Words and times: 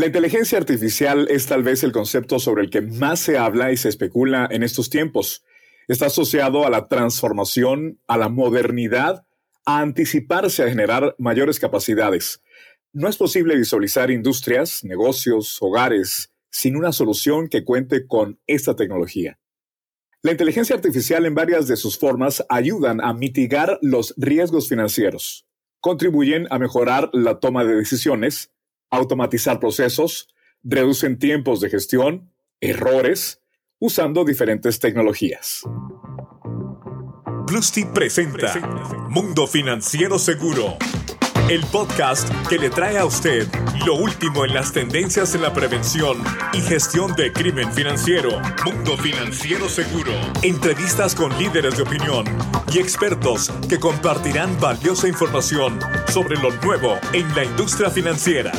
La 0.00 0.06
inteligencia 0.06 0.56
artificial 0.56 1.28
es 1.28 1.44
tal 1.44 1.62
vez 1.62 1.84
el 1.84 1.92
concepto 1.92 2.38
sobre 2.38 2.62
el 2.62 2.70
que 2.70 2.80
más 2.80 3.20
se 3.20 3.36
habla 3.36 3.70
y 3.70 3.76
se 3.76 3.90
especula 3.90 4.48
en 4.50 4.62
estos 4.62 4.88
tiempos. 4.88 5.44
Está 5.88 6.06
asociado 6.06 6.64
a 6.64 6.70
la 6.70 6.88
transformación, 6.88 8.00
a 8.06 8.16
la 8.16 8.30
modernidad, 8.30 9.26
a 9.66 9.80
anticiparse 9.80 10.62
a 10.62 10.70
generar 10.70 11.14
mayores 11.18 11.60
capacidades. 11.60 12.40
No 12.94 13.08
es 13.08 13.18
posible 13.18 13.56
visualizar 13.56 14.10
industrias, 14.10 14.84
negocios, 14.84 15.58
hogares 15.60 16.32
sin 16.50 16.76
una 16.76 16.92
solución 16.92 17.50
que 17.50 17.62
cuente 17.62 18.06
con 18.06 18.40
esta 18.46 18.74
tecnología. 18.76 19.38
La 20.22 20.30
inteligencia 20.30 20.76
artificial 20.76 21.26
en 21.26 21.34
varias 21.34 21.68
de 21.68 21.76
sus 21.76 21.98
formas 21.98 22.42
ayudan 22.48 23.02
a 23.04 23.12
mitigar 23.12 23.78
los 23.82 24.14
riesgos 24.16 24.66
financieros, 24.66 25.46
contribuyen 25.80 26.46
a 26.48 26.58
mejorar 26.58 27.10
la 27.12 27.38
toma 27.38 27.66
de 27.66 27.74
decisiones, 27.74 28.50
automatizar 28.90 29.60
procesos, 29.60 30.28
reducen 30.62 31.18
tiempos 31.18 31.60
de 31.60 31.70
gestión, 31.70 32.32
errores, 32.60 33.40
usando 33.78 34.24
diferentes 34.24 34.78
tecnologías. 34.78 35.62
Plusty 37.46 37.84
presenta 37.84 38.54
Mundo 39.08 39.46
Financiero 39.46 40.18
Seguro, 40.18 40.76
el 41.50 41.66
podcast 41.66 42.30
que 42.48 42.58
le 42.58 42.70
trae 42.70 42.96
a 42.96 43.04
usted 43.04 43.48
lo 43.84 43.96
último 43.96 44.44
en 44.44 44.54
las 44.54 44.72
tendencias 44.72 45.34
en 45.34 45.42
la 45.42 45.52
prevención 45.52 46.22
y 46.52 46.60
gestión 46.60 47.16
de 47.16 47.32
crimen 47.32 47.72
financiero. 47.72 48.30
Mundo 48.64 48.96
Financiero 48.96 49.68
Seguro. 49.68 50.12
Entrevistas 50.42 51.16
con 51.16 51.36
líderes 51.38 51.76
de 51.76 51.82
opinión 51.82 52.24
y 52.72 52.78
expertos 52.78 53.50
que 53.68 53.80
compartirán 53.80 54.60
valiosa 54.60 55.08
información 55.08 55.80
sobre 56.06 56.36
lo 56.36 56.52
nuevo 56.62 56.96
en 57.12 57.34
la 57.34 57.44
industria 57.44 57.90
financiera. 57.90 58.52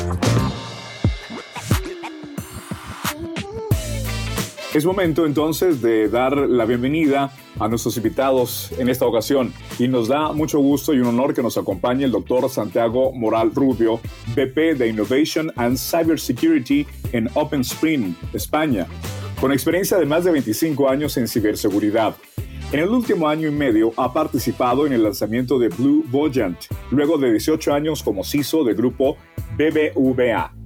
Es 4.74 4.86
momento 4.86 5.26
entonces 5.26 5.82
de 5.82 6.08
dar 6.08 6.34
la 6.34 6.64
bienvenida 6.64 7.30
a 7.60 7.68
nuestros 7.68 7.98
invitados 7.98 8.72
en 8.78 8.88
esta 8.88 9.04
ocasión 9.04 9.52
y 9.78 9.86
nos 9.86 10.08
da 10.08 10.32
mucho 10.32 10.60
gusto 10.60 10.94
y 10.94 11.00
un 11.00 11.08
honor 11.08 11.34
que 11.34 11.42
nos 11.42 11.58
acompañe 11.58 12.06
el 12.06 12.10
doctor 12.10 12.48
Santiago 12.48 13.12
Moral 13.12 13.54
Rubio, 13.54 14.00
VP 14.34 14.76
de 14.76 14.88
Innovation 14.88 15.52
and 15.56 15.76
Cybersecurity 15.76 16.86
en 17.12 17.28
OpenSpring, 17.34 18.16
España, 18.32 18.86
con 19.42 19.52
experiencia 19.52 19.98
de 19.98 20.06
más 20.06 20.24
de 20.24 20.30
25 20.30 20.88
años 20.88 21.18
en 21.18 21.28
ciberseguridad. 21.28 22.14
En 22.72 22.80
el 22.80 22.88
último 22.88 23.28
año 23.28 23.48
y 23.48 23.52
medio 23.52 23.92
ha 23.98 24.14
participado 24.14 24.86
en 24.86 24.94
el 24.94 25.02
lanzamiento 25.02 25.58
de 25.58 25.68
Blue 25.68 26.02
Voyant, 26.08 26.58
luego 26.90 27.18
de 27.18 27.30
18 27.30 27.74
años 27.74 28.02
como 28.02 28.24
CISO 28.24 28.64
del 28.64 28.76
grupo 28.76 29.18
BBVA 29.58 30.61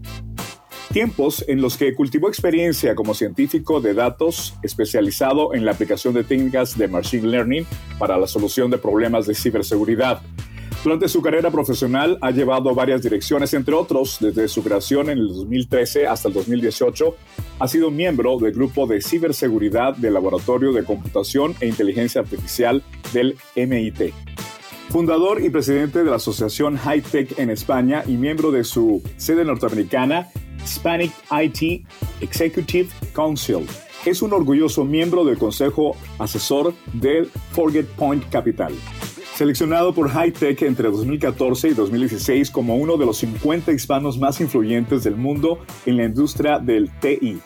tiempos 0.96 1.44
en 1.46 1.60
los 1.60 1.76
que 1.76 1.94
cultivó 1.94 2.26
experiencia 2.26 2.94
como 2.94 3.12
científico 3.12 3.82
de 3.82 3.92
datos 3.92 4.54
especializado 4.62 5.52
en 5.52 5.66
la 5.66 5.72
aplicación 5.72 6.14
de 6.14 6.24
técnicas 6.24 6.78
de 6.78 6.88
Machine 6.88 7.28
Learning 7.28 7.66
para 7.98 8.16
la 8.16 8.26
solución 8.26 8.70
de 8.70 8.78
problemas 8.78 9.26
de 9.26 9.34
ciberseguridad. 9.34 10.22
Durante 10.82 11.10
su 11.10 11.20
carrera 11.20 11.50
profesional 11.50 12.16
ha 12.22 12.30
llevado 12.30 12.74
varias 12.74 13.02
direcciones, 13.02 13.52
entre 13.52 13.74
otros, 13.74 14.16
desde 14.20 14.48
su 14.48 14.64
creación 14.64 15.10
en 15.10 15.18
el 15.18 15.28
2013 15.28 16.06
hasta 16.06 16.28
el 16.28 16.34
2018, 16.34 17.14
ha 17.58 17.68
sido 17.68 17.90
miembro 17.90 18.38
del 18.38 18.54
grupo 18.54 18.86
de 18.86 19.02
ciberseguridad 19.02 19.94
del 19.96 20.14
Laboratorio 20.14 20.72
de 20.72 20.82
Computación 20.82 21.54
e 21.60 21.66
Inteligencia 21.66 22.22
Artificial 22.22 22.82
del 23.12 23.36
MIT 23.54 24.14
fundador 24.90 25.42
y 25.42 25.50
presidente 25.50 26.02
de 26.02 26.10
la 26.10 26.16
Asociación 26.16 26.76
High 26.76 27.02
Tech 27.02 27.38
en 27.38 27.50
España 27.50 28.02
y 28.06 28.16
miembro 28.16 28.50
de 28.50 28.64
su 28.64 29.02
sede 29.16 29.44
norteamericana 29.44 30.28
Hispanic 30.62 31.12
IT 31.30 31.86
Executive 32.20 32.88
Council. 33.14 33.66
Es 34.04 34.22
un 34.22 34.32
orgulloso 34.32 34.84
miembro 34.84 35.24
del 35.24 35.38
Consejo 35.38 35.96
Asesor 36.18 36.74
del 36.92 37.30
Forget 37.52 37.86
Point 37.96 38.28
Capital. 38.30 38.72
Seleccionado 39.34 39.92
por 39.92 40.08
High 40.08 40.32
Tech 40.32 40.62
entre 40.62 40.88
2014 40.88 41.68
y 41.68 41.74
2016 41.74 42.50
como 42.50 42.76
uno 42.76 42.96
de 42.96 43.04
los 43.04 43.18
50 43.18 43.72
hispanos 43.72 44.18
más 44.18 44.40
influyentes 44.40 45.04
del 45.04 45.16
mundo 45.16 45.58
en 45.84 45.98
la 45.98 46.04
industria 46.04 46.58
del 46.58 46.90
TI. 47.00 47.38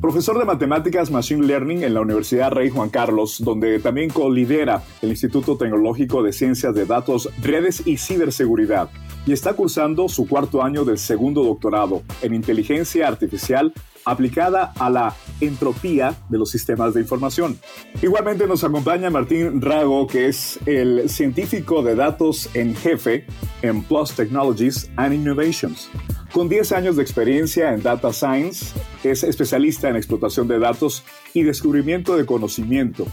Profesor 0.00 0.38
de 0.38 0.46
Matemáticas 0.46 1.10
Machine 1.10 1.46
Learning 1.46 1.82
en 1.82 1.92
la 1.92 2.00
Universidad 2.00 2.52
Rey 2.52 2.70
Juan 2.70 2.88
Carlos, 2.88 3.36
donde 3.44 3.78
también 3.80 4.08
co-lidera 4.08 4.82
el 5.02 5.10
Instituto 5.10 5.58
Tecnológico 5.58 6.22
de 6.22 6.32
Ciencias 6.32 6.74
de 6.74 6.86
Datos, 6.86 7.28
Redes 7.42 7.86
y 7.86 7.98
Ciberseguridad 7.98 8.88
y 9.26 9.32
está 9.32 9.52
cursando 9.52 10.08
su 10.08 10.26
cuarto 10.26 10.62
año 10.62 10.84
del 10.86 10.96
segundo 10.98 11.42
doctorado 11.42 12.02
en 12.22 12.34
inteligencia 12.34 13.08
artificial 13.08 13.74
aplicada 14.06 14.72
a 14.78 14.88
la 14.88 15.14
entropía 15.40 16.14
de 16.30 16.38
los 16.38 16.50
sistemas 16.50 16.94
de 16.94 17.02
información. 17.02 17.58
Igualmente 18.00 18.46
nos 18.46 18.64
acompaña 18.64 19.10
Martín 19.10 19.60
Rago, 19.60 20.06
que 20.06 20.28
es 20.28 20.58
el 20.64 21.10
científico 21.10 21.82
de 21.82 21.94
datos 21.94 22.48
en 22.54 22.74
jefe 22.74 23.26
en 23.60 23.82
Plus 23.82 24.12
Technologies 24.12 24.90
and 24.96 25.12
Innovations. 25.12 25.90
Con 26.32 26.48
10 26.48 26.72
años 26.72 26.94
de 26.94 27.02
experiencia 27.02 27.74
en 27.74 27.82
Data 27.82 28.12
Science, 28.12 28.72
es 29.02 29.24
especialista 29.24 29.88
en 29.88 29.96
explotación 29.96 30.46
de 30.46 30.60
datos 30.60 31.02
y 31.34 31.42
descubrimiento 31.42 32.16
de 32.16 32.24
conocimiento, 32.24 33.04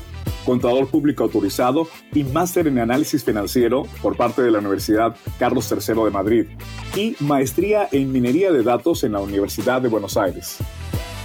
contador 0.46 0.88
público 0.88 1.24
autorizado 1.24 1.88
y 2.14 2.24
máster 2.24 2.68
en 2.68 2.78
análisis 2.78 3.24
financiero 3.24 3.88
por 4.04 4.16
parte 4.16 4.44
de 4.44 4.52
la 4.52 4.60
Universidad 4.60 5.16
Carlos 5.40 5.72
III 5.72 6.04
de 6.04 6.12
Madrid 6.12 6.46
y 6.96 7.16
maestría 7.20 7.90
en 7.92 8.12
minería 8.12 8.52
de 8.52 8.62
datos 8.62 9.04
en 9.04 9.14
la 9.14 9.20
Universidad 9.20 9.82
de 9.82 9.90
Buenos 9.90 10.16
Aires. 10.16 10.60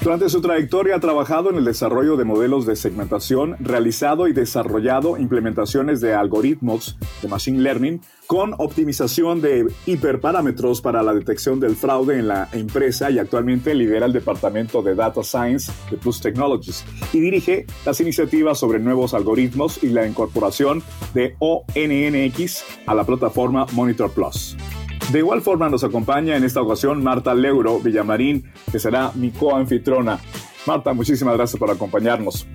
Durante 0.03 0.29
su 0.29 0.41
trayectoria 0.41 0.97
ha 0.97 1.01
trabajado 1.01 1.51
en 1.51 1.59
el 1.59 1.65
desarrollo 1.65 2.17
de 2.17 2.25
modelos 2.25 2.67
de 2.67 2.75
segmentación, 2.75 3.55
realizado 3.61 4.27
y 4.27 4.33
desarrollado 4.33 5.17
implementaciones 5.17 6.01
de 6.01 6.13
algoritmos 6.13 6.99
de 7.23 7.29
Machine 7.29 7.61
Learning 7.61 8.01
con 8.27 8.53
optimización 8.59 9.41
de 9.41 9.73
hiperparámetros 9.87 10.81
para 10.81 11.05
la 11.05 11.15
detección 11.15 11.61
del 11.61 11.77
fraude 11.77 12.19
en 12.19 12.27
la 12.27 12.49
empresa 12.53 13.13
y 13.13 13.21
actualmente 13.21 13.77
lidera 13.77 14.07
el 14.07 14.13
departamento 14.13 14.83
de 14.83 14.97
Data 14.97 15.23
Science 15.23 15.71
de 15.89 15.97
Plus 15.97 16.21
Technologies 16.21 16.85
y 17.13 17.21
dirige 17.21 17.67
las 17.87 18.01
iniciativas 18.01 18.59
sobre 18.59 18.81
nuevos 18.81 19.15
algoritmos 19.15 19.85
y 19.85 19.91
la 19.91 20.05
incorporación 20.05 20.83
de 21.15 21.37
ONNX 21.39 22.65
a 22.87 22.95
la 22.97 23.05
plataforma 23.05 23.67
Monitor 23.73 24.11
Plus. 24.11 24.57
De 25.13 25.19
igual 25.19 25.43
forma 25.43 25.69
nos 25.69 25.85
acompaña 25.85 26.39
en 26.39 26.45
esta 26.45 26.63
ocasión 26.63 27.05
Marta 27.05 27.35
Leuro 27.35 27.79
Villamarín, 27.81 28.51
que 28.71 28.79
será 28.79 29.13
mi 29.15 29.31
coanfitrona. 29.31 30.19
Marta, 30.67 30.95
muchísimas 30.95 31.37
gracias 31.37 31.59
por 31.59 31.71
acompañarnos. 31.71 32.47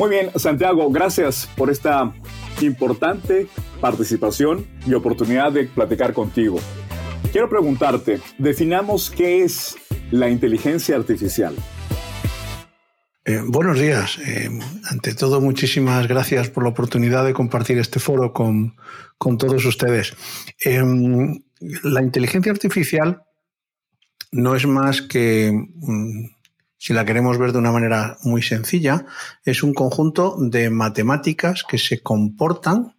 Muy 0.00 0.10
bien, 0.10 0.30
Santiago, 0.34 0.90
gracias 0.90 1.48
por 1.56 1.70
esta 1.70 2.12
importante 2.60 3.46
participación 3.80 4.66
y 4.84 4.94
oportunidad 4.94 5.52
de 5.52 5.66
platicar 5.66 6.12
contigo. 6.12 6.58
Quiero 7.30 7.48
preguntarte, 7.48 8.20
definamos 8.36 9.08
qué 9.08 9.44
es 9.44 9.76
la 10.10 10.28
inteligencia 10.28 10.96
artificial. 10.96 11.54
Eh, 13.24 13.40
buenos 13.46 13.78
días. 13.78 14.18
Eh, 14.18 14.50
ante 14.90 15.14
todo, 15.14 15.40
muchísimas 15.40 16.08
gracias 16.08 16.50
por 16.50 16.64
la 16.64 16.70
oportunidad 16.70 17.24
de 17.24 17.32
compartir 17.32 17.78
este 17.78 18.00
foro 18.00 18.32
con, 18.32 18.74
con 19.16 19.38
todos 19.38 19.64
ustedes. 19.64 20.16
Em, 20.58 21.40
la 21.84 22.02
inteligencia 22.02 22.50
artificial 22.50 23.22
no 24.32 24.56
es 24.56 24.66
más 24.66 25.02
que, 25.02 25.52
mm, 25.52 26.30
si 26.76 26.92
la 26.92 27.04
queremos 27.04 27.38
ver 27.38 27.52
de 27.52 27.58
una 27.58 27.70
manera 27.70 28.18
muy 28.24 28.42
sencilla, 28.42 29.06
es 29.44 29.62
un 29.62 29.72
conjunto 29.72 30.36
de 30.40 30.70
matemáticas 30.70 31.62
que 31.62 31.78
se 31.78 32.02
comportan 32.02 32.96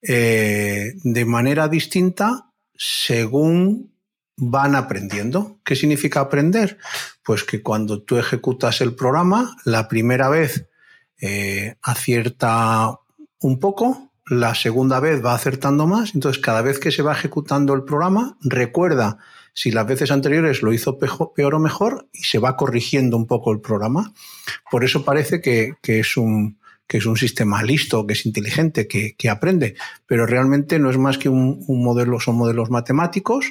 eh, 0.00 0.94
de 1.02 1.24
manera 1.26 1.68
distinta 1.68 2.52
según 2.74 3.92
van 4.38 4.74
aprendiendo. 4.74 5.58
¿Qué 5.64 5.76
significa 5.76 6.20
aprender? 6.20 6.78
Pues 7.24 7.44
que 7.44 7.62
cuando 7.62 8.02
tú 8.02 8.16
ejecutas 8.16 8.80
el 8.80 8.94
programa, 8.94 9.56
la 9.64 9.88
primera 9.88 10.28
vez 10.28 10.68
eh, 11.20 11.76
acierta 11.82 12.98
un 13.40 13.58
poco, 13.58 14.12
la 14.26 14.54
segunda 14.54 15.00
vez 15.00 15.24
va 15.24 15.34
acertando 15.34 15.86
más, 15.86 16.14
entonces 16.14 16.40
cada 16.40 16.62
vez 16.62 16.78
que 16.78 16.92
se 16.92 17.02
va 17.02 17.12
ejecutando 17.12 17.74
el 17.74 17.84
programa, 17.84 18.36
recuerda 18.40 19.18
si 19.52 19.72
las 19.72 19.86
veces 19.86 20.12
anteriores 20.12 20.62
lo 20.62 20.72
hizo 20.72 20.98
peor 20.98 21.54
o 21.54 21.58
mejor 21.58 22.08
y 22.12 22.22
se 22.22 22.38
va 22.38 22.56
corrigiendo 22.56 23.16
un 23.16 23.26
poco 23.26 23.52
el 23.52 23.60
programa. 23.60 24.12
Por 24.70 24.84
eso 24.84 25.04
parece 25.04 25.40
que, 25.40 25.74
es, 25.82 26.16
un, 26.16 26.57
que 26.88 26.96
es 26.96 27.06
un 27.06 27.16
sistema 27.16 27.62
listo, 27.62 28.06
que 28.06 28.14
es 28.14 28.26
inteligente, 28.26 28.88
que, 28.88 29.30
aprende, 29.30 29.76
pero 30.06 30.26
realmente 30.26 30.78
no 30.78 30.90
es 30.90 30.98
más 30.98 31.18
que 31.18 31.28
un, 31.28 31.64
modelo, 31.68 32.18
son 32.18 32.36
modelos 32.36 32.70
matemáticos 32.70 33.46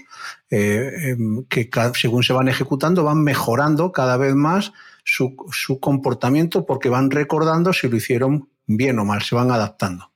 eh, 0.49 1.11
em, 1.11 1.45
que 1.45 1.69
según 1.93 2.23
se 2.23 2.33
van 2.33 2.47
ejecutando 2.49 3.03
van 3.03 3.23
mejorando 3.23 3.91
cada 3.91 4.17
vez 4.17 4.35
más 4.35 4.73
su, 5.03 5.35
su 5.51 5.79
comportamiento 5.79 6.65
porque 6.65 6.89
van 6.89 7.11
recordando 7.11 7.71
si 7.71 7.87
lo 7.87 7.95
hicieron 7.95 8.49
bien 8.65 8.99
o 8.99 9.05
mal, 9.05 9.21
se 9.21 9.35
van 9.35 9.51
adaptando. 9.51 10.11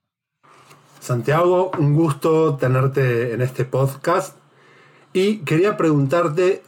Santiago, 1.00 1.72
un 1.78 1.96
gusto 1.96 2.56
tenerte 2.56 3.34
en 3.34 3.42
este 3.42 3.66
podcast 3.66 4.36
y 5.14 5.38
quería 5.38 5.78
preguntarte 5.78 6.64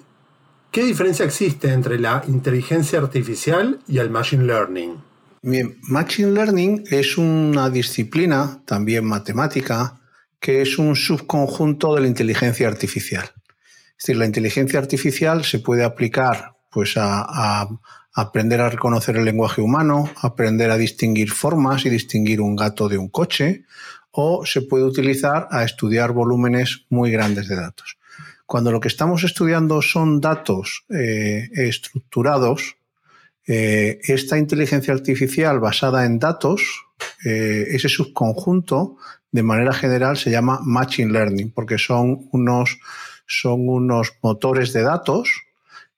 ¿Qué 0.73 0.83
diferencia 0.83 1.23
existe 1.23 1.71
entre 1.71 1.99
la 1.99 2.23
inteligencia 2.27 2.97
artificial 2.97 3.79
y 3.87 3.99
el 3.99 4.09
machine 4.09 4.45
learning? 4.45 5.12
Bien, 5.45 5.77
machine 5.81 6.31
learning 6.31 6.85
es 6.89 7.17
una 7.17 7.69
disciplina, 7.69 8.61
también 8.63 9.03
matemática, 9.03 9.99
que 10.39 10.61
es 10.61 10.77
un 10.77 10.95
subconjunto 10.95 11.93
de 11.93 11.99
la 11.99 12.07
inteligencia 12.07 12.65
artificial. 12.65 13.25
Es 13.25 14.05
decir, 14.05 14.15
la 14.15 14.25
inteligencia 14.25 14.79
artificial 14.79 15.43
se 15.43 15.59
puede 15.59 15.83
aplicar 15.83 16.55
pues, 16.71 16.93
a, 16.95 17.67
aprender 18.13 18.61
a 18.61 18.69
reconocer 18.69 19.17
el 19.17 19.25
lenguaje 19.25 19.61
humano, 19.61 20.09
aprender 20.21 20.71
a 20.71 20.77
distinguir 20.77 21.29
formas 21.29 21.85
y 21.85 21.89
distinguir 21.89 22.39
un 22.39 22.55
gato 22.55 22.87
de 22.87 22.97
un 22.97 23.09
coche, 23.09 23.65
o 24.11 24.45
se 24.45 24.61
puede 24.61 24.85
utilizar 24.85 25.49
a 25.51 25.65
estudiar 25.65 26.13
volúmenes 26.13 26.85
muy 26.87 27.11
grandes 27.11 27.49
de 27.49 27.57
datos. 27.57 27.97
Cuando 28.45 28.71
lo 28.71 28.79
que 28.79 28.87
estamos 28.87 29.25
estudiando 29.25 29.81
son 29.81 30.21
datos 30.21 30.85
eh, 30.87 31.49
estructurados, 31.51 32.77
eh, 33.47 33.99
esta 34.03 34.37
inteligencia 34.37 34.93
artificial 34.93 35.59
basada 35.59 36.05
en 36.05 36.19
datos, 36.19 36.85
eh, 37.25 37.65
ese 37.69 37.89
subconjunto, 37.89 38.97
de 39.31 39.43
manera 39.43 39.73
general 39.73 40.17
se 40.17 40.31
llama 40.31 40.59
Machine 40.63 41.11
Learning, 41.11 41.51
porque 41.51 41.77
son 41.77 42.29
unos, 42.31 42.79
son 43.25 43.67
unos 43.67 44.13
motores 44.21 44.73
de 44.73 44.83
datos 44.83 45.29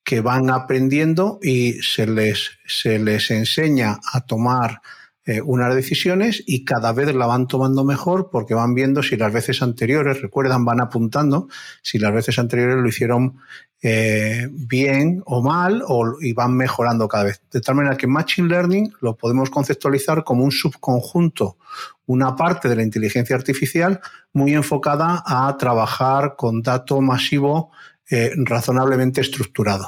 que 0.03 0.21
van 0.21 0.50
aprendiendo 0.50 1.39
y 1.42 1.74
se 1.81 2.07
les, 2.07 2.51
se 2.65 3.00
les 3.00 3.31
enseña 3.31 4.00
a 4.13 4.21
tomar 4.21 4.81
eh, 5.27 5.42
unas 5.42 5.74
decisiones 5.74 6.44
y 6.45 6.66
cada 6.66 6.92
vez 6.94 7.16
la 7.16 7.25
van 7.25 7.48
tomando 7.48 7.83
mejor 7.83 8.30
porque 8.31 8.54
van 8.54 8.75
viendo 8.75 9.01
si 9.01 9.18
las 9.18 9.33
veces 9.33 9.63
anteriores, 9.63 10.22
recuerdan, 10.22 10.66
van 10.66 10.81
apuntando 10.81 11.48
si 11.81 11.98
las 11.98 12.13
veces 12.13 12.38
anteriores 12.38 12.77
lo 12.77 12.88
hicieron 12.88 13.39
eh, 13.81 14.48
bien 14.51 15.24
o 15.25 15.42
mal 15.42 15.83
o, 15.88 16.16
y 16.22 16.33
van 16.33 16.56
mejorando 16.56 17.07
cada 17.07 17.24
vez. 17.24 17.42
De 17.51 17.60
tal 17.60 17.74
manera 17.74 17.98
que 17.98 18.06
Machine 18.06 18.48
Learning 18.48 18.94
lo 19.01 19.16
podemos 19.16 19.50
conceptualizar 19.50 20.24
como 20.24 20.44
un 20.44 20.51
subconjunto, 20.51 21.57
una 22.06 22.36
parte 22.36 22.69
de 22.69 22.75
la 22.75 22.83
inteligencia 22.83 23.36
artificial 23.36 24.01
muy 24.31 24.54
enfocada 24.54 25.24
a 25.25 25.56
trabajar 25.57 26.36
con 26.38 26.62
dato 26.62 27.01
masivo 27.01 27.72
eh, 28.10 28.31
razonablemente 28.36 29.22
estructurado. 29.22 29.88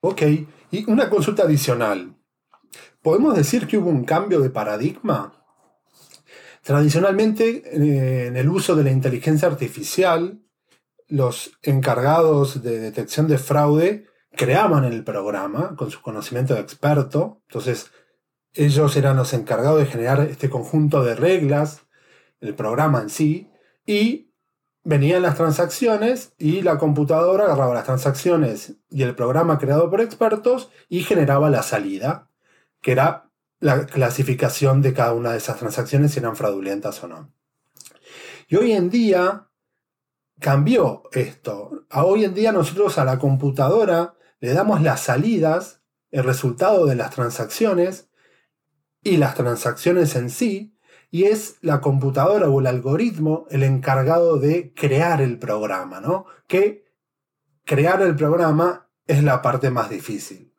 Ok, 0.00 0.22
y 0.70 0.90
una 0.90 1.08
consulta 1.08 1.44
adicional. 1.44 2.15
¿Podemos 3.02 3.36
decir 3.36 3.66
que 3.66 3.78
hubo 3.78 3.90
un 3.90 4.04
cambio 4.04 4.40
de 4.40 4.50
paradigma? 4.50 5.32
Tradicionalmente, 6.62 7.62
eh, 7.64 8.26
en 8.26 8.36
el 8.36 8.48
uso 8.48 8.74
de 8.74 8.84
la 8.84 8.90
inteligencia 8.90 9.48
artificial, 9.48 10.42
los 11.08 11.52
encargados 11.62 12.62
de 12.62 12.80
detección 12.80 13.28
de 13.28 13.38
fraude 13.38 14.06
creaban 14.32 14.84
el 14.84 15.04
programa 15.04 15.76
con 15.76 15.90
su 15.90 16.02
conocimiento 16.02 16.54
de 16.54 16.60
experto. 16.60 17.42
Entonces, 17.48 17.90
ellos 18.52 18.96
eran 18.96 19.16
los 19.16 19.32
encargados 19.32 19.78
de 19.78 19.86
generar 19.86 20.20
este 20.22 20.50
conjunto 20.50 21.04
de 21.04 21.14
reglas, 21.14 21.82
el 22.40 22.54
programa 22.54 23.00
en 23.00 23.10
sí, 23.10 23.50
y 23.86 24.32
venían 24.82 25.22
las 25.22 25.36
transacciones 25.36 26.32
y 26.38 26.62
la 26.62 26.78
computadora 26.78 27.44
agarraba 27.44 27.74
las 27.74 27.84
transacciones 27.84 28.76
y 28.88 29.02
el 29.02 29.14
programa 29.14 29.58
creado 29.58 29.90
por 29.90 30.00
expertos 30.00 30.70
y 30.88 31.02
generaba 31.02 31.50
la 31.50 31.62
salida, 31.62 32.30
que 32.86 32.92
era 32.92 33.32
la 33.58 33.84
clasificación 33.84 34.80
de 34.80 34.94
cada 34.94 35.12
una 35.12 35.32
de 35.32 35.38
esas 35.38 35.58
transacciones 35.58 36.12
si 36.12 36.20
eran 36.20 36.36
fraudulentas 36.36 37.02
o 37.02 37.08
no. 37.08 37.34
Y 38.46 38.54
hoy 38.54 38.70
en 38.74 38.90
día 38.90 39.48
cambió 40.38 41.02
esto. 41.10 41.84
hoy 41.90 42.24
en 42.24 42.34
día 42.34 42.52
nosotros 42.52 42.96
a 42.98 43.04
la 43.04 43.18
computadora 43.18 44.14
le 44.38 44.52
damos 44.52 44.82
las 44.82 45.00
salidas, 45.00 45.82
el 46.12 46.22
resultado 46.22 46.86
de 46.86 46.94
las 46.94 47.10
transacciones 47.10 48.08
y 49.02 49.16
las 49.16 49.34
transacciones 49.34 50.14
en 50.14 50.30
sí, 50.30 50.78
y 51.10 51.24
es 51.24 51.56
la 51.62 51.80
computadora 51.80 52.48
o 52.48 52.60
el 52.60 52.68
algoritmo 52.68 53.46
el 53.50 53.64
encargado 53.64 54.36
de 54.38 54.72
crear 54.74 55.20
el 55.20 55.40
programa, 55.40 56.00
¿no? 56.00 56.26
Que 56.46 56.86
crear 57.64 58.00
el 58.00 58.14
programa 58.14 58.88
es 59.08 59.24
la 59.24 59.42
parte 59.42 59.72
más 59.72 59.90
difícil. 59.90 60.52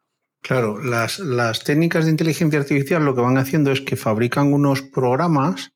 Claro, 0.48 0.82
las, 0.82 1.20
técnicas 1.66 2.06
de 2.06 2.12
inteligencia 2.12 2.58
artificial 2.58 3.04
lo 3.04 3.14
que 3.14 3.20
van 3.20 3.38
haciendo 3.38 3.70
es 3.70 3.82
que 3.82 3.98
fabrican 3.98 4.54
unos 4.54 4.82
programas 4.82 5.74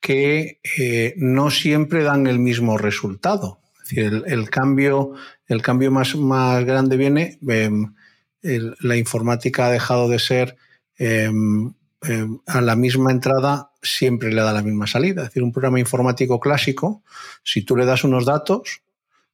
que 0.00 0.62
eh, 0.78 1.12
no 1.18 1.50
siempre 1.50 2.02
dan 2.02 2.26
el 2.26 2.38
mismo 2.38 2.78
resultado. 2.78 3.60
Es 3.82 3.90
decir, 3.90 4.24
el, 4.26 4.48
cambio, 4.48 5.12
el 5.46 5.60
cambio 5.60 5.90
más, 5.90 6.16
más 6.16 6.64
grande 6.64 6.96
viene, 6.96 7.38
em, 7.46 7.92
la 8.40 8.96
informática 8.96 9.66
ha 9.66 9.72
dejado 9.72 10.08
de 10.08 10.18
ser 10.18 10.56
em, 10.96 11.74
em, 12.00 12.38
a 12.46 12.62
la 12.62 12.76
misma 12.76 13.10
entrada 13.10 13.72
siempre 13.82 14.32
le 14.32 14.40
da 14.40 14.54
la 14.54 14.62
misma 14.62 14.86
salida. 14.86 15.24
Es 15.24 15.28
decir, 15.28 15.42
un 15.42 15.52
programa 15.52 15.80
informático 15.80 16.40
clásico, 16.40 17.02
si 17.44 17.60
tú 17.62 17.76
le 17.76 17.84
das 17.84 18.04
unos 18.04 18.24
datos, 18.24 18.80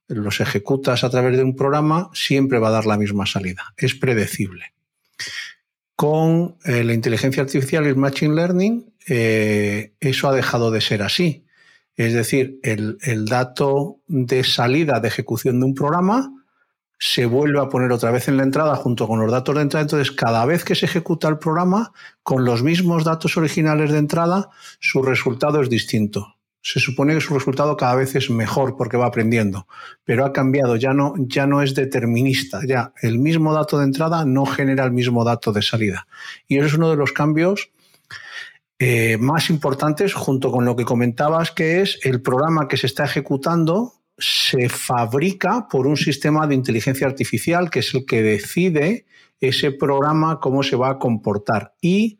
los 0.07 0.39
ejecutas 0.39 1.03
a 1.03 1.09
través 1.09 1.37
de 1.37 1.43
un 1.43 1.55
programa, 1.55 2.09
siempre 2.13 2.59
va 2.59 2.69
a 2.69 2.71
dar 2.71 2.85
la 2.85 2.97
misma 2.97 3.25
salida. 3.25 3.73
Es 3.77 3.95
predecible. 3.95 4.73
Con 5.95 6.57
eh, 6.65 6.83
la 6.83 6.93
inteligencia 6.93 7.43
artificial 7.43 7.85
y 7.85 7.89
el 7.89 7.95
machine 7.95 8.35
learning, 8.35 8.93
eh, 9.07 9.93
eso 9.99 10.27
ha 10.27 10.35
dejado 10.35 10.71
de 10.71 10.81
ser 10.81 11.01
así. 11.01 11.45
Es 11.95 12.13
decir, 12.13 12.59
el, 12.63 12.97
el 13.01 13.25
dato 13.25 13.99
de 14.07 14.43
salida 14.43 14.99
de 14.99 15.07
ejecución 15.07 15.59
de 15.59 15.65
un 15.65 15.73
programa 15.73 16.31
se 16.97 17.25
vuelve 17.25 17.59
a 17.59 17.69
poner 17.69 17.91
otra 17.91 18.11
vez 18.11 18.27
en 18.27 18.37
la 18.37 18.43
entrada 18.43 18.75
junto 18.75 19.07
con 19.07 19.19
los 19.19 19.31
datos 19.31 19.55
de 19.55 19.61
entrada. 19.61 19.83
Entonces, 19.83 20.11
cada 20.11 20.45
vez 20.45 20.63
que 20.63 20.75
se 20.75 20.85
ejecuta 20.85 21.27
el 21.27 21.37
programa, 21.37 21.93
con 22.23 22.45
los 22.45 22.63
mismos 22.63 23.03
datos 23.03 23.37
originales 23.37 23.91
de 23.91 23.99
entrada, 23.99 24.49
su 24.79 25.01
resultado 25.01 25.61
es 25.61 25.69
distinto. 25.69 26.34
Se 26.67 26.79
supone 26.79 27.13
que 27.13 27.21
su 27.21 27.35
resultado 27.35 27.77
cada 27.77 27.93
vez 27.93 28.15
es 28.15 28.31
mejor 28.31 28.75
porque 28.75 28.97
va 28.97 29.05
aprendiendo, 29.05 29.67
pero 30.03 30.25
ha 30.25 30.33
cambiado, 30.33 30.77
ya 30.77 30.93
no, 30.93 31.13
ya 31.19 31.45
no 31.45 31.61
es 31.61 31.75
determinista, 31.75 32.61
ya 32.65 32.91
el 33.03 33.19
mismo 33.19 33.53
dato 33.53 33.77
de 33.77 33.83
entrada 33.83 34.25
no 34.25 34.47
genera 34.47 34.83
el 34.83 34.91
mismo 34.91 35.23
dato 35.23 35.53
de 35.53 35.61
salida. 35.61 36.07
Y 36.47 36.57
eso 36.57 36.65
es 36.65 36.73
uno 36.73 36.89
de 36.89 36.95
los 36.95 37.11
cambios 37.11 37.69
eh, 38.79 39.17
más 39.19 39.51
importantes 39.51 40.15
junto 40.15 40.51
con 40.51 40.65
lo 40.65 40.75
que 40.75 40.85
comentabas, 40.85 41.51
que 41.51 41.83
es 41.83 41.99
el 42.01 42.23
programa 42.23 42.67
que 42.67 42.77
se 42.77 42.87
está 42.87 43.05
ejecutando 43.05 43.93
se 44.17 44.67
fabrica 44.67 45.67
por 45.69 45.85
un 45.85 45.97
sistema 45.97 46.47
de 46.47 46.55
inteligencia 46.55 47.05
artificial 47.05 47.69
que 47.69 47.79
es 47.79 47.93
el 47.93 48.07
que 48.07 48.23
decide 48.23 49.05
ese 49.39 49.71
programa 49.71 50.39
cómo 50.39 50.63
se 50.63 50.77
va 50.77 50.89
a 50.89 50.97
comportar 50.97 51.75
y 51.79 52.17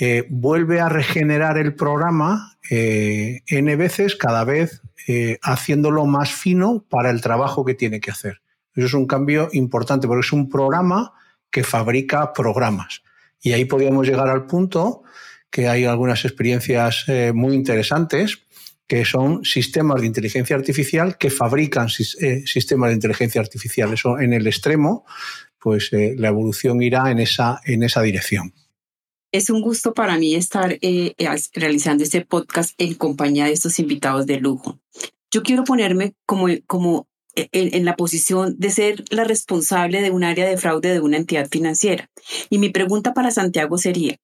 eh, 0.00 0.26
vuelve 0.28 0.80
a 0.80 0.88
regenerar 0.88 1.58
el 1.58 1.74
programa 1.74 2.56
eh, 2.70 3.40
n 3.48 3.76
veces 3.76 4.14
cada 4.14 4.44
vez 4.44 4.80
eh, 5.08 5.38
haciéndolo 5.42 6.06
más 6.06 6.30
fino 6.30 6.84
para 6.88 7.10
el 7.10 7.20
trabajo 7.20 7.64
que 7.64 7.74
tiene 7.74 7.98
que 7.98 8.12
hacer. 8.12 8.40
Eso 8.74 8.86
es 8.86 8.94
un 8.94 9.06
cambio 9.06 9.48
importante 9.52 10.06
porque 10.06 10.26
es 10.26 10.32
un 10.32 10.48
programa 10.48 11.14
que 11.50 11.64
fabrica 11.64 12.32
programas. 12.32 13.02
Y 13.42 13.52
ahí 13.52 13.64
podríamos 13.64 14.06
llegar 14.06 14.28
al 14.28 14.46
punto 14.46 15.02
que 15.50 15.68
hay 15.68 15.84
algunas 15.84 16.24
experiencias 16.24 17.06
muy 17.32 17.54
interesantes 17.54 18.40
que 18.86 19.04
son 19.04 19.44
sistemas 19.44 20.00
de 20.00 20.06
inteligencia 20.06 20.54
artificial 20.54 21.16
que 21.16 21.30
fabrican 21.30 21.88
sistemas 21.88 22.90
de 22.90 22.94
inteligencia 22.94 23.40
artificial. 23.40 23.92
Eso 23.92 24.18
en 24.18 24.32
el 24.32 24.46
extremo, 24.46 25.06
pues 25.58 25.90
la 25.92 26.28
evolución 26.28 26.82
irá 26.82 27.10
en 27.10 27.20
esa, 27.20 27.60
en 27.64 27.82
esa 27.82 28.02
dirección. 28.02 28.52
Es 29.30 29.50
un 29.50 29.60
gusto 29.60 29.94
para 29.94 30.16
mí 30.18 30.34
estar 30.34 30.78
eh, 30.80 31.14
realizando 31.54 32.04
este 32.04 32.24
podcast 32.24 32.74
en 32.78 32.94
compañía 32.94 33.46
de 33.46 33.52
estos 33.52 33.78
invitados 33.78 34.26
de 34.26 34.38
lujo. 34.40 34.80
Yo 35.30 35.42
quiero 35.42 35.64
ponerme 35.64 36.14
como, 36.24 36.46
como 36.66 37.08
en, 37.52 37.84
la 37.84 37.96
posición 37.96 38.56
de 38.58 38.70
ser 38.70 39.04
la 39.10 39.24
responsable 39.24 40.00
de 40.00 40.10
un 40.10 40.24
área 40.24 40.48
de 40.48 40.56
fraude 40.56 40.92
de 40.92 41.00
una 41.00 41.16
entidad 41.16 41.48
financiera. 41.50 42.10
Y 42.50 42.58
mi 42.58 42.70
pregunta 42.70 43.14
para 43.14 43.30
Santiago 43.30 43.78
sería, 43.78 44.16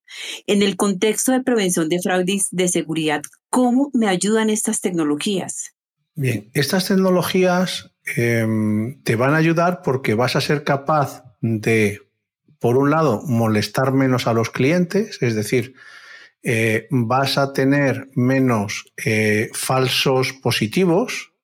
en 0.46 0.62
el 0.62 0.76
contexto 0.76 1.32
de 1.32 1.42
prevención 1.42 1.88
de 1.88 2.00
fraudes 2.00 2.48
de 2.50 2.68
seguridad, 2.68 3.22
¿cómo 3.50 3.90
me 3.92 4.08
ayudan 4.08 4.50
estas 4.50 4.80
tecnologías? 4.80 5.74
Bien, 6.14 6.50
estas 6.54 6.86
tecnologías 6.88 7.92
em, 8.16 9.02
te 9.02 9.16
van 9.16 9.34
a 9.34 9.38
ayudar 9.38 9.82
porque 9.82 10.14
vas 10.14 10.36
a 10.36 10.40
ser 10.40 10.64
capaz 10.64 11.24
de, 11.40 12.00
por 12.64 12.78
un 12.78 12.88
lado, 12.88 13.20
molestar 13.26 13.92
menos 13.92 14.26
a 14.26 14.32
los 14.32 14.48
clientes, 14.48 15.18
es 15.20 15.34
decir, 15.34 15.74
eh, 16.42 16.86
vas 16.88 17.36
a 17.36 17.52
tener 17.52 18.08
menos 18.14 18.86
eh, 19.04 19.50
falsos 19.52 20.32
positivos, 20.32 21.34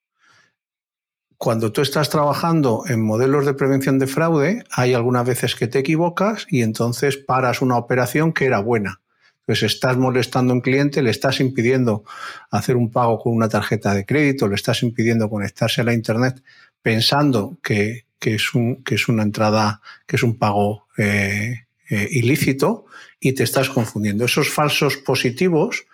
cuando 1.36 1.72
tú 1.72 1.82
estás 1.82 2.08
trabajando 2.08 2.84
en 2.88 3.04
modelos 3.04 3.44
de 3.44 3.52
prevención 3.52 3.98
de 3.98 4.06
fraude, 4.06 4.64
hay 4.70 4.94
algunas 4.94 5.26
veces 5.26 5.54
que 5.56 5.66
te 5.66 5.80
equivocas 5.80 6.46
y 6.48 6.62
entonces 6.62 7.18
paras 7.18 7.60
una 7.60 7.76
operación 7.76 8.32
que 8.32 8.46
era 8.46 8.60
buena. 8.60 9.02
Entonces 9.40 9.74
estás 9.74 9.98
molestando 9.98 10.54
a 10.54 10.56
un 10.56 10.62
cliente, 10.62 11.02
le 11.02 11.10
estás 11.10 11.40
impidiendo 11.40 12.02
hacer 12.50 12.76
un 12.76 12.90
pago 12.90 13.18
con 13.18 13.34
una 13.34 13.50
tarjeta 13.50 13.92
de 13.92 14.06
crédito, 14.06 14.48
le 14.48 14.54
estás 14.54 14.82
impidiendo 14.82 15.28
conectarse 15.28 15.82
a 15.82 15.84
la 15.84 15.92
Internet 15.92 16.42
pensando 16.80 17.58
que, 17.62 18.06
que 18.20 18.34
es, 18.34 18.54
un, 18.54 18.84
que 18.84 18.94
es 18.94 19.08
una 19.08 19.24
entrada, 19.24 19.80
que 20.06 20.16
es 20.16 20.22
un 20.22 20.38
pago 20.38 20.86
eh, 20.96 21.64
eh, 21.88 22.08
ilícito 22.12 22.86
y 23.18 23.32
te 23.32 23.42
estás 23.42 23.68
confundiendo. 23.70 24.24
Esos 24.24 24.48
falsos 24.48 24.96
positivos, 24.98 25.86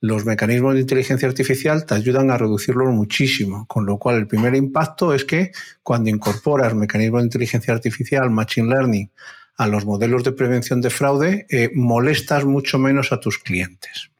los 0.00 0.24
mecanismos 0.24 0.74
de 0.74 0.80
inteligencia 0.80 1.28
artificial 1.28 1.86
te 1.86 1.94
ayudan 1.94 2.30
a 2.30 2.38
reducirlos 2.38 2.88
muchísimo, 2.92 3.66
con 3.66 3.86
lo 3.86 3.98
cual 3.98 4.16
el 4.16 4.26
primer 4.26 4.54
impacto 4.56 5.14
es 5.14 5.24
que 5.24 5.52
cuando 5.82 6.10
incorporas 6.10 6.74
mecanismos 6.74 7.20
de 7.20 7.26
inteligencia 7.26 7.72
artificial, 7.72 8.30
machine 8.30 8.68
learning, 8.68 9.10
a 9.56 9.66
los 9.66 9.84
modelos 9.86 10.22
de 10.24 10.32
prevención 10.32 10.80
de 10.80 10.90
fraude, 10.90 11.46
eh, 11.48 11.70
molestas 11.74 12.44
mucho 12.44 12.78
menos 12.78 13.12
a 13.12 13.20
tus 13.20 13.38
clientes. 13.38 14.10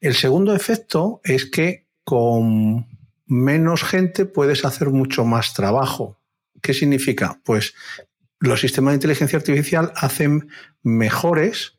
El 0.00 0.14
segundo 0.14 0.54
efecto 0.54 1.20
es 1.24 1.46
que 1.46 1.86
con 2.04 2.86
menos 3.26 3.82
gente 3.82 4.26
puedes 4.26 4.64
hacer 4.64 4.88
mucho 4.90 5.24
más 5.24 5.54
trabajo. 5.54 6.18
¿Qué 6.62 6.72
significa? 6.72 7.40
Pues 7.44 7.74
los 8.38 8.60
sistemas 8.60 8.92
de 8.92 8.96
inteligencia 8.96 9.38
artificial 9.38 9.92
hacen 9.96 10.48
mejores, 10.82 11.78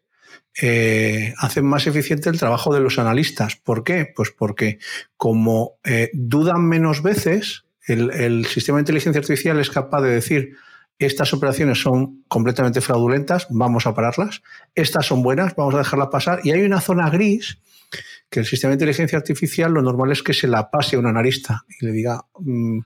eh, 0.62 1.34
hacen 1.38 1.66
más 1.66 1.88
eficiente 1.88 2.30
el 2.30 2.38
trabajo 2.38 2.74
de 2.74 2.82
los 2.82 3.00
analistas. 3.00 3.56
¿Por 3.56 3.84
qué? 3.84 4.12
Pues 4.13 4.32
porque 4.32 4.80
como 5.18 5.80
eh, 5.84 6.10
dudan 6.13 6.66
menos 6.66 7.02
veces, 7.02 7.66
el, 7.88 8.46
sistema 8.46 8.78
de 8.78 8.84
inteligencia 8.84 9.20
artificial 9.20 9.60
es 9.60 9.70
capaz 9.70 10.02
de 10.02 10.12
decir, 10.12 10.56
estas 11.00 11.34
operaciones 11.34 11.82
son 11.82 12.24
completamente 12.28 12.82
fraudulentas, 12.82 13.48
vamos 13.50 13.88
a 13.88 13.94
pararlas, 13.94 14.42
estas 14.75 15.06
son 15.06 15.22
buenas, 15.22 15.56
vamos 15.56 15.75
a 15.75 15.80
dejarlas 15.80 16.10
pasar, 16.10 16.40
y 16.44 16.52
hay 16.52 16.62
una 16.62 16.80
zona 16.80 17.10
gris 17.10 17.58
que 18.30 18.40
el 18.40 18.46
sistema 18.46 18.70
de 18.70 18.75
inteligencia 18.75 19.18
artificial 19.18 19.72
lo 19.72 19.82
normal 19.82 20.12
es 20.12 20.24
que 20.24 20.34
se 20.34 20.48
la 20.48 20.72
pase 20.72 20.96
a 20.96 21.00
un 21.00 21.08
analista 21.08 21.66
y 21.68 21.86
le 21.86 21.92
diga, 21.92 22.25
mm, 22.40 22.80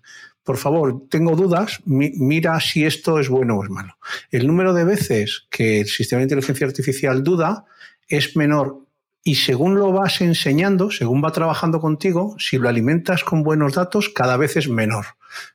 por 0.48 0.56
favor, 0.56 1.04
tengo 1.10 1.36
dudas, 1.36 1.82
mira 1.84 2.58
si 2.62 2.86
esto 2.86 3.20
es 3.20 3.28
bueno 3.28 3.58
o 3.58 3.66
es 3.66 3.70
malo. 3.70 3.98
El 4.32 4.48
número 4.48 4.74
de 4.74 4.86
veces 4.86 5.46
que 5.50 5.82
el 5.82 5.88
sistema 5.88 6.20
de 6.20 6.24
inteligencia 6.24 6.66
artificial 6.66 7.22
duda 7.22 7.66
es 8.08 8.38
menor 8.38 8.80
y 9.26 9.36
según 9.36 9.76
lo 9.76 9.92
vas 9.92 10.22
enseñando, 10.22 10.90
según 10.90 11.22
va 11.22 11.34
trabajando 11.34 11.82
contigo, 11.82 12.38
si 12.40 12.58
lo 12.58 12.70
alimentas 12.70 13.26
con 13.26 13.44
buenos 13.44 13.74
datos, 13.74 14.08
cada 14.08 14.38
vez 14.38 14.56
es 14.56 14.70
menor. 14.70 15.06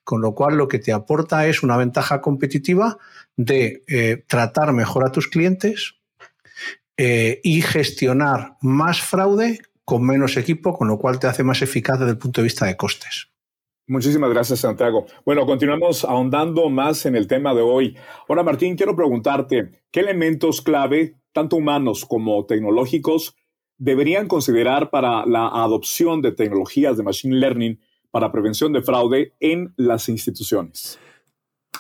Con 0.05 0.21
lo 0.21 0.35
cual 0.35 0.59
lo 0.59 0.69
que 0.69 0.79
te 0.79 0.93
aporta 0.93 1.47
es 1.47 1.63
una 1.63 1.79
ventaja 1.79 2.21
competitiva 2.21 2.99
de 3.35 3.85
eh, 3.89 4.25
tratar 4.27 4.75
mejor 4.75 5.07
a 5.07 5.11
tus 5.11 5.27
clientes 5.27 5.95
eh, 6.99 7.41
y 7.43 7.63
gestionar 7.63 8.59
más 8.61 9.01
fraude 9.01 9.63
con 9.87 10.05
menos 10.05 10.37
equipo, 10.37 10.77
con 10.77 10.89
lo 10.89 10.99
cual 10.99 11.19
te 11.19 11.29
hace 11.29 11.45
más 11.45 11.63
eficaz 11.63 11.99
desde 11.99 12.13
el 12.13 12.19
punto 12.19 12.43
de 12.43 12.45
vista 12.45 12.67
de 12.67 12.77
costes. 12.77 13.32
Muchísimas 13.89 14.31
gracias, 14.31 14.61
Santiago. 14.61 15.07
Bueno, 15.25 15.45
continuamos 15.45 16.05
ahondando 16.05 16.71
más 16.71 17.05
en 17.05 17.17
el 17.17 17.27
tema 17.27 17.53
de 17.55 17.62
hoy. 17.62 17.97
Ahora, 18.29 18.43
Martín, 18.43 18.77
quiero 18.77 18.95
preguntarte, 18.95 19.71
¿qué 19.91 20.01
elementos 20.01 20.62
clave, 20.62 21.17
tanto 21.33 21.57
humanos 21.57 22.05
como 22.07 22.47
tecnológicos, 22.47 23.37
deberían 23.79 24.29
considerar 24.29 24.91
para 24.91 25.27
la 25.27 25.49
adopción 25.49 26.23
de 26.23 26.31
tecnologías 26.31 26.97
de 26.97 27.03
Machine 27.03 27.37
Learning 27.37 27.81
para 28.12 28.31
prevención 28.31 28.73
de 28.73 28.83
fraude 28.83 29.35
en 29.41 29.75
las 29.77 30.09
instituciones? 30.09 31.01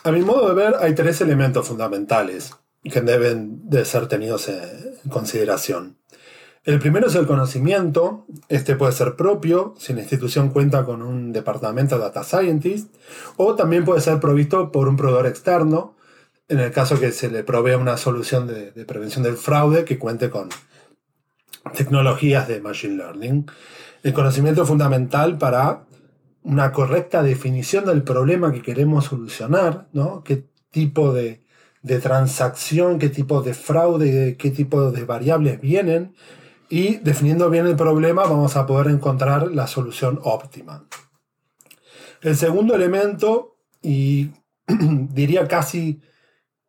A 0.02 0.10
mi 0.10 0.22
modo 0.22 0.48
de 0.48 0.54
ver, 0.54 0.74
hay 0.80 0.96
tres 0.96 1.20
elementos 1.20 1.68
fundamentales 1.68 2.52
que 2.82 3.00
deben 3.00 3.70
de 3.70 3.84
ser 3.84 4.08
tenidos 4.08 4.48
en 4.48 5.08
consideración. 5.08 6.01
El 6.64 6.78
primero 6.78 7.08
es 7.08 7.14
el 7.16 7.26
conocimiento. 7.26 8.24
Este 8.48 8.76
puede 8.76 8.92
ser 8.92 9.16
propio 9.16 9.74
si 9.78 9.92
la 9.94 10.00
institución 10.00 10.50
cuenta 10.50 10.84
con 10.84 11.02
un 11.02 11.32
departamento 11.32 11.96
de 11.96 12.02
data 12.02 12.22
scientist 12.22 12.94
o 13.36 13.56
también 13.56 13.84
puede 13.84 14.00
ser 14.00 14.20
provisto 14.20 14.70
por 14.70 14.86
un 14.86 14.96
proveedor 14.96 15.26
externo 15.26 15.96
en 16.48 16.60
el 16.60 16.70
caso 16.70 17.00
que 17.00 17.10
se 17.10 17.30
le 17.30 17.42
provea 17.42 17.78
una 17.78 17.96
solución 17.96 18.46
de, 18.46 18.70
prevención 18.84 19.24
del 19.24 19.36
fraude 19.36 19.84
que 19.84 19.98
cuente 19.98 20.30
con 20.30 20.50
tecnologías 21.74 22.46
de 22.46 22.60
Machine 22.60 22.96
Learning. 22.96 23.46
El 24.04 24.12
conocimiento 24.12 24.62
es 24.62 24.68
fundamental 24.68 25.38
para 25.38 25.86
una 26.44 26.70
correcta 26.70 27.24
definición 27.24 27.86
del 27.86 28.02
problema 28.02 28.52
que 28.52 28.62
queremos 28.62 29.06
solucionar, 29.06 29.88
¿no? 29.92 30.22
¿Qué 30.22 30.44
tipo 30.70 31.12
de, 31.12 31.40
de 31.82 31.98
transacción, 31.98 32.98
qué 32.98 33.08
tipo 33.08 33.42
de 33.42 33.54
fraude, 33.54 34.36
qué 34.36 34.50
tipo 34.50 34.90
de 34.90 35.04
variables 35.04 35.60
vienen? 35.60 36.14
Y 36.72 36.96
definiendo 36.96 37.50
bien 37.50 37.66
el 37.66 37.76
problema 37.76 38.22
vamos 38.22 38.56
a 38.56 38.64
poder 38.64 38.86
encontrar 38.86 39.48
la 39.52 39.66
solución 39.66 40.18
óptima. 40.22 40.86
El 42.22 42.34
segundo 42.34 42.74
elemento, 42.74 43.58
y 43.82 44.30
diría 44.66 45.46
casi 45.46 46.00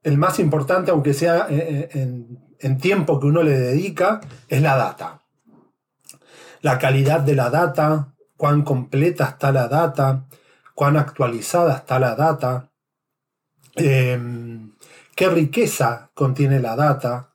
el 0.02 0.18
más 0.18 0.40
importante, 0.40 0.92
aunque 0.92 1.14
sea 1.14 1.48
eh, 1.50 1.90
eh, 1.94 2.28
en, 2.60 2.78
tiempo 2.80 3.18
que 3.18 3.28
uno 3.28 3.44
le 3.44 3.58
dedica, 3.58 4.20
es 4.50 4.62
la 4.62 4.76
data. 4.76 5.22
La 6.60 6.80
calidad 6.80 7.22
de 7.22 7.36
la 7.36 7.50
data, 7.50 8.14
cuán 8.36 8.64
completa 8.64 9.24
está 9.24 9.54
la 9.54 9.70
data, 9.70 10.28
cuán 10.76 10.98
actualizada 10.98 11.78
está 11.78 11.98
la 11.98 12.16
data, 12.16 12.74
em, 13.76 14.74
qué 15.16 15.30
riqueza 15.30 16.12
contiene 16.14 16.60
la 16.60 16.76
data, 16.76 17.33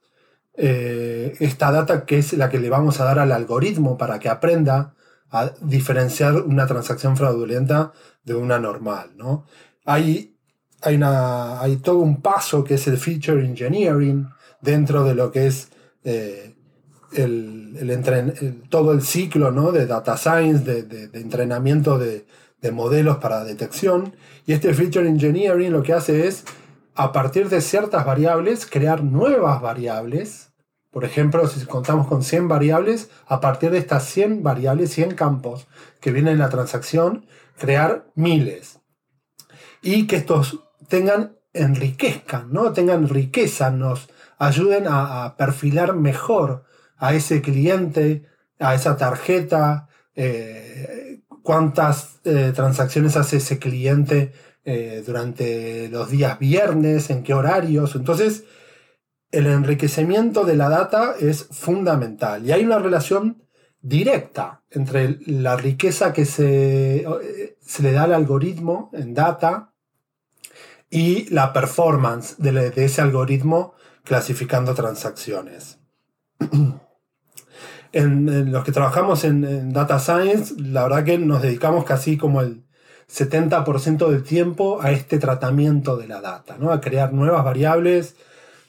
eh, 0.58 1.36
esta 1.40 1.70
data 1.72 2.04
que 2.04 2.18
es 2.18 2.32
la 2.34 2.50
que 2.50 2.58
le 2.58 2.68
vamos 2.68 3.00
a 3.00 3.04
dar 3.04 3.18
al 3.18 3.32
algoritmo 3.32 3.96
para 3.96 4.18
que 4.18 4.28
aprenda 4.28 4.94
a 5.30 5.52
diferenciar 5.60 6.34
una 6.42 6.66
transacción 6.66 7.16
fraudulenta 7.16 7.92
de 8.24 8.34
una 8.34 8.58
normal. 8.58 9.10
¿no? 9.16 9.46
Hay, 9.84 10.36
hay, 10.82 10.96
una, 10.96 11.60
hay 11.60 11.76
todo 11.76 11.98
un 11.98 12.20
paso 12.20 12.64
que 12.64 12.74
es 12.74 12.86
el 12.88 12.98
feature 12.98 13.44
engineering, 13.44 14.28
dentro 14.60 15.04
de 15.04 15.14
lo 15.14 15.30
que 15.30 15.46
es 15.46 15.68
eh, 16.04 16.56
el, 17.12 18.66
todo 18.68 18.92
el 18.92 19.02
ciclo 19.02 19.50
¿no? 19.50 19.72
de 19.72 19.86
data 19.86 20.16
science, 20.16 20.64
de, 20.64 21.10
entrenamiento 21.18 21.98
de, 21.98 22.26
modelos 22.72 23.18
para 23.18 23.44
detección. 23.44 24.14
Y 24.44 24.52
este 24.52 24.74
feature 24.74 25.08
engineering 25.08 25.72
lo 25.72 25.82
que 25.82 25.92
hace 25.92 26.26
es, 26.26 26.44
a 26.94 27.12
partir 27.12 27.48
de 27.48 27.60
ciertas 27.60 28.04
variables, 28.04 28.66
crear 28.66 29.04
nuevas 29.04 29.62
variables. 29.62 30.47
Por 30.90 31.04
ejemplo, 31.04 31.46
si 31.46 31.64
contamos 31.66 32.06
con 32.06 32.22
100 32.22 32.48
variables, 32.48 33.10
a 33.26 33.40
partir 33.40 33.70
de 33.70 33.78
estas 33.78 34.04
100 34.04 34.42
variables, 34.42 34.90
100 34.92 35.14
campos 35.14 35.68
que 36.00 36.12
vienen 36.12 36.34
en 36.34 36.38
la 36.38 36.48
transacción, 36.48 37.26
crear 37.58 38.06
miles. 38.14 38.80
Y 39.82 40.06
que 40.06 40.16
estos 40.16 40.64
tengan, 40.88 41.36
enriquezcan, 41.52 42.52
¿no? 42.52 42.72
Tengan 42.72 43.08
riqueza, 43.08 43.70
nos, 43.70 44.08
ayuden 44.38 44.86
a, 44.88 45.36
perfilar 45.36 45.94
mejor 45.94 46.64
a 46.96 47.14
ese 47.14 47.42
cliente, 47.42 48.24
a 48.58 48.74
esa 48.74 48.96
tarjeta, 48.96 49.88
eh, 50.14 51.20
cuántas 51.42 52.20
eh, 52.24 52.52
transacciones 52.54 53.16
hace 53.16 53.38
ese 53.38 53.58
cliente 53.58 54.32
eh, 54.64 55.02
durante 55.06 55.88
los 55.88 56.10
días 56.10 56.38
viernes, 56.38 57.10
en 57.10 57.22
qué 57.22 57.34
horarios. 57.34 57.94
Entonces, 57.94 58.44
el 59.30 59.46
enriquecimiento 59.46 60.44
de 60.44 60.56
la 60.56 60.68
data 60.68 61.14
es 61.20 61.44
fundamental 61.50 62.46
y 62.46 62.52
hay 62.52 62.64
una 62.64 62.78
relación 62.78 63.42
directa 63.80 64.62
entre 64.70 65.18
la 65.26 65.56
riqueza 65.56 66.12
que 66.12 66.24
se, 66.24 67.06
se 67.60 67.82
le 67.82 67.92
da 67.92 68.04
al 68.04 68.14
algoritmo 68.14 68.90
en 68.92 69.14
data 69.14 69.72
y 70.90 71.28
la 71.30 71.52
performance 71.52 72.36
de, 72.38 72.72
ese 72.76 73.02
algoritmo 73.02 73.74
clasificando 74.04 74.74
transacciones. 74.74 75.78
en, 77.92 78.52
los 78.52 78.64
que 78.64 78.72
trabajamos 78.72 79.24
en, 79.24 79.72
Data 79.72 79.98
Science, 79.98 80.54
la 80.58 80.84
verdad 80.84 81.04
que 81.04 81.18
nos 81.18 81.42
dedicamos 81.42 81.84
casi 81.84 82.16
como 82.16 82.40
el 82.40 82.64
70% 83.10 84.08
del 84.08 84.22
tiempo 84.22 84.80
a 84.82 84.90
este 84.92 85.18
tratamiento 85.18 85.96
de 85.96 86.08
la 86.08 86.20
data, 86.20 86.56
¿no? 86.58 86.72
a 86.72 86.80
crear 86.80 87.12
nuevas 87.12 87.44
variables, 87.44 88.16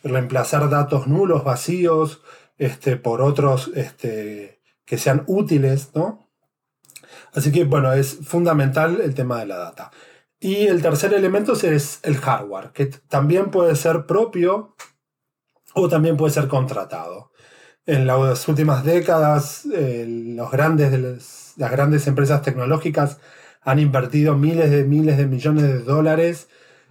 reemplazar 0.04 0.70
datos 0.70 1.08
nulos, 1.08 1.44
vacíos, 1.44 2.22
este, 2.58 2.98
por 2.98 3.22
otros 3.22 3.72
este, 3.76 4.62
que 4.86 4.98
sean 4.98 5.24
útiles. 5.28 5.92
¿no? 5.96 6.30
Así 7.34 7.52
que 7.52 7.64
bueno, 7.64 7.94
es 7.94 8.20
fundamental 8.24 9.02
el 9.02 9.14
tema 9.14 9.40
de 9.40 9.46
la 9.48 9.58
data. 9.58 9.92
Y 10.40 10.68
el 10.68 10.82
tercer 10.82 11.14
elemento 11.14 11.54
es 11.54 12.00
el 12.04 12.18
hardware, 12.18 12.72
que 12.72 12.86
también 12.86 13.52
puede 13.52 13.76
ser 13.76 14.06
propio 14.06 14.76
o 15.74 15.90
también 15.90 16.16
puede 16.16 16.34
ser 16.34 16.48
contratado. 16.48 17.32
En 17.86 18.08
las 18.08 18.48
últimas 18.48 18.86
décadas, 18.86 19.66
los 19.66 20.52
grandes, 20.52 21.56
las 21.58 21.72
grandes 21.72 22.08
empresas 22.08 22.42
tecnológicas 22.42 23.18
han 23.62 23.80
invertido 23.80 24.36
miles 24.36 24.72
de 24.72 24.84
miles 24.84 25.18
de 25.18 25.26
millones 25.26 25.64
de 25.64 25.80
dólares 25.80 26.48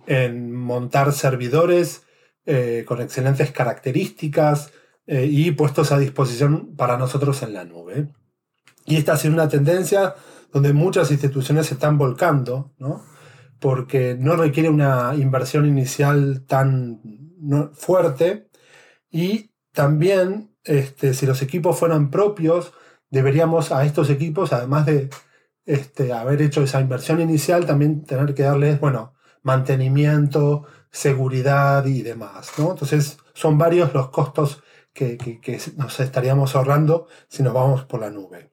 en 0.07 0.55
montar 0.55 1.13
servidores 1.13 2.03
eh, 2.51 2.87
con 2.87 3.03
excelentes 3.03 3.51
características 3.53 4.73
eh, 5.07 5.29
y 5.31 5.51
puestos 5.51 5.93
a 5.93 5.99
disposición 5.99 6.77
para 6.77 6.97
nosotros 6.97 7.43
en 7.43 7.53
la 7.53 7.67
nube. 7.67 8.09
Y 8.87 8.97
esta 8.97 9.13
ha 9.13 9.17
sido 9.19 9.35
una 9.35 9.51
tendencia 9.51 10.15
donde 10.51 10.73
muchas 10.73 11.11
instituciones 11.11 11.67
se 11.67 11.75
están 11.75 11.99
volcando, 11.99 12.73
¿no? 12.79 13.05
porque 13.59 14.17
no 14.19 14.35
requiere 14.37 14.71
una 14.71 15.15
inversión 15.15 15.67
inicial 15.67 16.47
tan 16.47 17.03
fuerte 17.75 18.49
y 19.11 19.51
también 19.75 20.57
este, 20.65 21.13
si 21.13 21.27
los 21.27 21.43
equipos 21.43 21.79
fueran 21.79 22.11
propios, 22.11 22.73
deberíamos 23.11 23.73
a 23.73 23.85
estos 23.85 24.09
equipos, 24.09 24.55
además 24.55 24.87
de 24.87 25.11
este, 25.67 26.15
haber 26.15 26.41
hecho 26.41 26.63
esa 26.63 26.81
inversión 26.81 27.21
inicial, 27.21 27.67
también 27.67 28.05
tener 28.05 28.33
que 28.33 28.45
darles, 28.45 28.81
bueno, 28.81 29.13
mantenimiento, 29.43 30.65
seguridad 30.91 31.85
y 31.87 32.03
demás. 32.03 32.53
¿no? 32.59 32.71
Entonces, 32.71 33.19
son 33.35 33.59
varios 33.59 33.93
los 33.95 34.09
costos 34.11 34.63
que, 34.93 35.61
nos 35.77 36.01
estaríamos 36.01 36.57
ahorrando 36.57 37.07
si 37.29 37.43
nos 37.43 37.55
vamos 37.55 37.85
por 37.85 38.01
la 38.01 38.11
nube. 38.11 38.51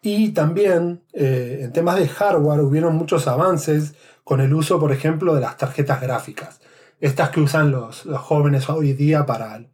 Y 0.00 0.30
también 0.30 1.04
eh, 1.12 1.60
en 1.62 1.72
temas 1.72 1.96
de 1.96 2.08
hardware 2.08 2.60
hubieron 2.60 2.94
muchos 2.94 3.26
avances 3.26 3.94
con 4.24 4.40
el 4.40 4.54
uso, 4.54 4.78
por 4.78 4.92
ejemplo, 4.92 5.34
de 5.34 5.40
las 5.40 5.56
tarjetas 5.56 6.00
gráficas. 6.00 6.60
Estas 7.00 7.30
que 7.30 7.40
usan 7.40 7.70
los, 7.70 8.02
jóvenes 8.02 8.68
hoy 8.68 8.92
día 8.92 9.26
para 9.26 9.64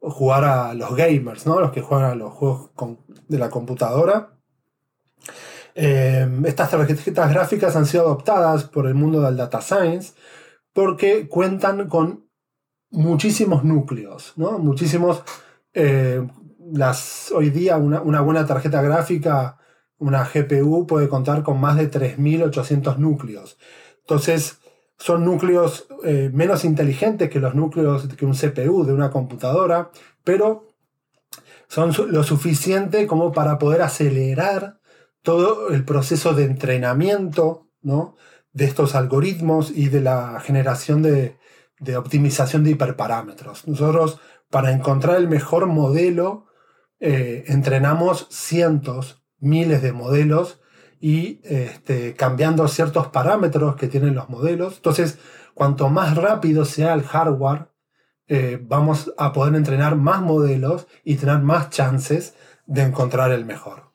jugar 0.00 0.44
a 0.44 0.74
los 0.74 0.96
gamers, 0.96 1.46
¿no? 1.46 1.60
los 1.60 1.72
que 1.72 1.80
juegan 1.80 2.10
a 2.10 2.14
los 2.14 2.32
juegos 2.32 2.70
de 3.28 3.38
la 3.38 3.50
computadora. 3.50 4.38
Eh, 5.74 6.28
estas 6.44 6.70
tarjetas 6.70 7.30
gráficas 7.30 7.76
han 7.76 7.86
sido 7.86 8.04
adoptadas 8.04 8.64
por 8.64 8.86
el 8.86 8.94
mundo 8.94 9.20
del 9.22 9.36
data 9.36 9.60
science 9.60 10.12
porque 10.72 11.28
cuentan 11.28 11.88
con 11.88 12.28
muchísimos 12.90 13.64
núcleos, 13.64 14.32
¿no? 14.36 14.58
Muchísimos. 14.58 15.22
Eh, 15.74 16.26
las, 16.72 17.32
hoy 17.32 17.50
día 17.50 17.76
una, 17.76 18.20
buena 18.20 18.46
tarjeta 18.46 18.80
gráfica, 18.82 19.58
una 19.98 20.24
GPU, 20.24 20.86
puede 20.86 21.08
contar 21.08 21.42
con 21.42 21.60
más 21.60 21.76
de 21.76 21.90
3.800 21.90 22.96
núcleos. 22.96 23.58
Entonces, 24.00 24.58
son 24.98 25.24
núcleos 25.24 25.86
eh, 26.04 26.30
menos 26.32 26.64
inteligentes 26.64 27.28
que 27.28 27.40
los 27.40 27.54
núcleos 27.54 28.08
que 28.08 28.24
un 28.24 28.34
CPU 28.34 28.84
de 28.84 28.92
una 28.92 29.10
computadora, 29.10 29.90
pero 30.24 30.68
son 31.68 31.92
lo 32.10 32.22
suficiente 32.22 33.06
como 33.06 33.32
para 33.32 33.58
poder 33.58 33.82
acelerar 33.82 34.80
todo 35.22 35.70
el 35.70 35.84
proceso 35.84 36.34
de 36.34 36.44
entrenamiento 36.44 37.72
¿no? 37.82 38.16
De 38.52 38.64
estos 38.64 38.94
algoritmos 38.94 39.70
y 39.70 39.88
de 39.88 40.00
la 40.00 40.40
generación 40.40 41.02
de, 41.02 41.36
optimización 41.96 42.64
de 42.64 42.70
hiperparámetros. 42.70 43.66
Nosotros, 43.66 44.20
para 44.50 44.72
encontrar 44.72 45.16
el 45.16 45.28
mejor 45.28 45.66
modelo, 45.66 46.46
eh, 47.00 47.44
entrenamos 47.48 48.28
cientos, 48.30 49.22
miles 49.38 49.82
de 49.82 49.92
modelos 49.92 50.60
y 51.00 51.40
este, 51.42 52.14
cambiando 52.14 52.68
ciertos 52.68 53.08
parámetros 53.08 53.74
que 53.76 53.88
tienen 53.88 54.14
los 54.14 54.28
modelos. 54.28 54.76
Entonces, 54.76 55.18
cuanto 55.54 55.88
más 55.88 56.16
rápido 56.16 56.64
sea 56.64 56.94
el 56.94 57.02
hardware, 57.02 57.68
eh, 58.28 58.58
vamos 58.62 59.12
a 59.18 59.32
poder 59.32 59.54
entrenar 59.56 59.96
más 59.96 60.22
modelos 60.22 60.86
y 61.02 61.16
tener 61.16 61.40
más 61.40 61.70
chances 61.70 62.36
de 62.66 62.82
encontrar 62.82 63.32
el 63.32 63.44
mejor. 63.44 63.90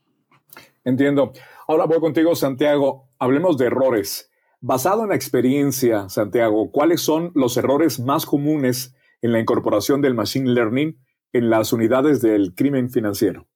Entiendo. 0.84 1.32
Ahora 1.68 1.86
voy 1.86 2.00
contigo, 2.00 2.36
Santiago. 2.36 3.10
Hablemos 3.20 3.58
de 3.58 3.68
errores. 3.68 4.30
Basado 4.60 5.04
en 5.04 5.10
la 5.10 5.16
experiencia, 5.16 6.10
Santiago, 6.10 6.72
¿cuáles 6.72 7.02
son 7.02 7.32
los 7.36 7.58
errores 7.58 8.00
más 8.00 8.26
comunes 8.26 8.96
en 9.22 9.32
la 9.32 9.40
incorporación 9.40 10.02
del 10.02 10.16
Machine 10.16 10.50
Learning 10.50 11.00
en 11.32 11.50
las 11.50 11.74
unidades 11.74 12.22
del 12.22 12.56
crimen 12.56 12.90
financiero? 12.90 13.48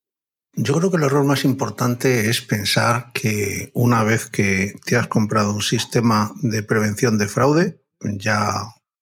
Yo 0.54 0.76
creo 0.76 0.92
que 0.92 0.98
el 0.98 1.04
error 1.04 1.24
más 1.24 1.46
importante 1.46 2.30
es 2.30 2.42
pensar 2.42 3.12
que 3.14 3.72
una 3.74 4.04
vez 4.04 4.28
que 4.28 4.76
te 4.86 4.98
has 4.98 5.08
comprado 5.08 5.54
un 5.54 5.62
sistema 5.62 6.34
de 6.42 6.62
prevención 6.62 7.18
de 7.18 7.28
fraude, 7.28 7.82
ya, 8.02 8.52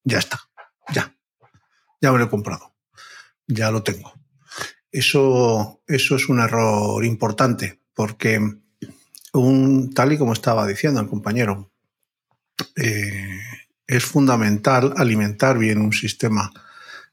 ya 0.04 0.20
está, 0.20 0.40
ya, 0.94 1.16
ya 2.02 2.12
me 2.12 2.20
lo 2.20 2.26
he 2.26 2.30
comprado, 2.30 2.76
ya 3.48 3.72
lo 3.72 3.84
tengo. 3.84 4.14
Eso, 4.92 5.82
eso 5.88 6.16
es 6.16 6.30
un 6.30 6.40
error 6.40 7.04
importante 7.04 7.82
porque 7.94 8.40
un, 9.34 9.94
tal 9.94 10.14
y 10.14 10.18
como 10.18 10.34
estaba 10.34 10.68
diciendo 10.68 11.02
el 11.02 11.08
compañero, 11.08 11.72
eh, 12.76 13.40
es 13.88 14.04
fundamental 14.04 14.94
alimentar 14.98 15.58
bien 15.58 15.82
un 15.82 15.94
sistema 15.94 16.52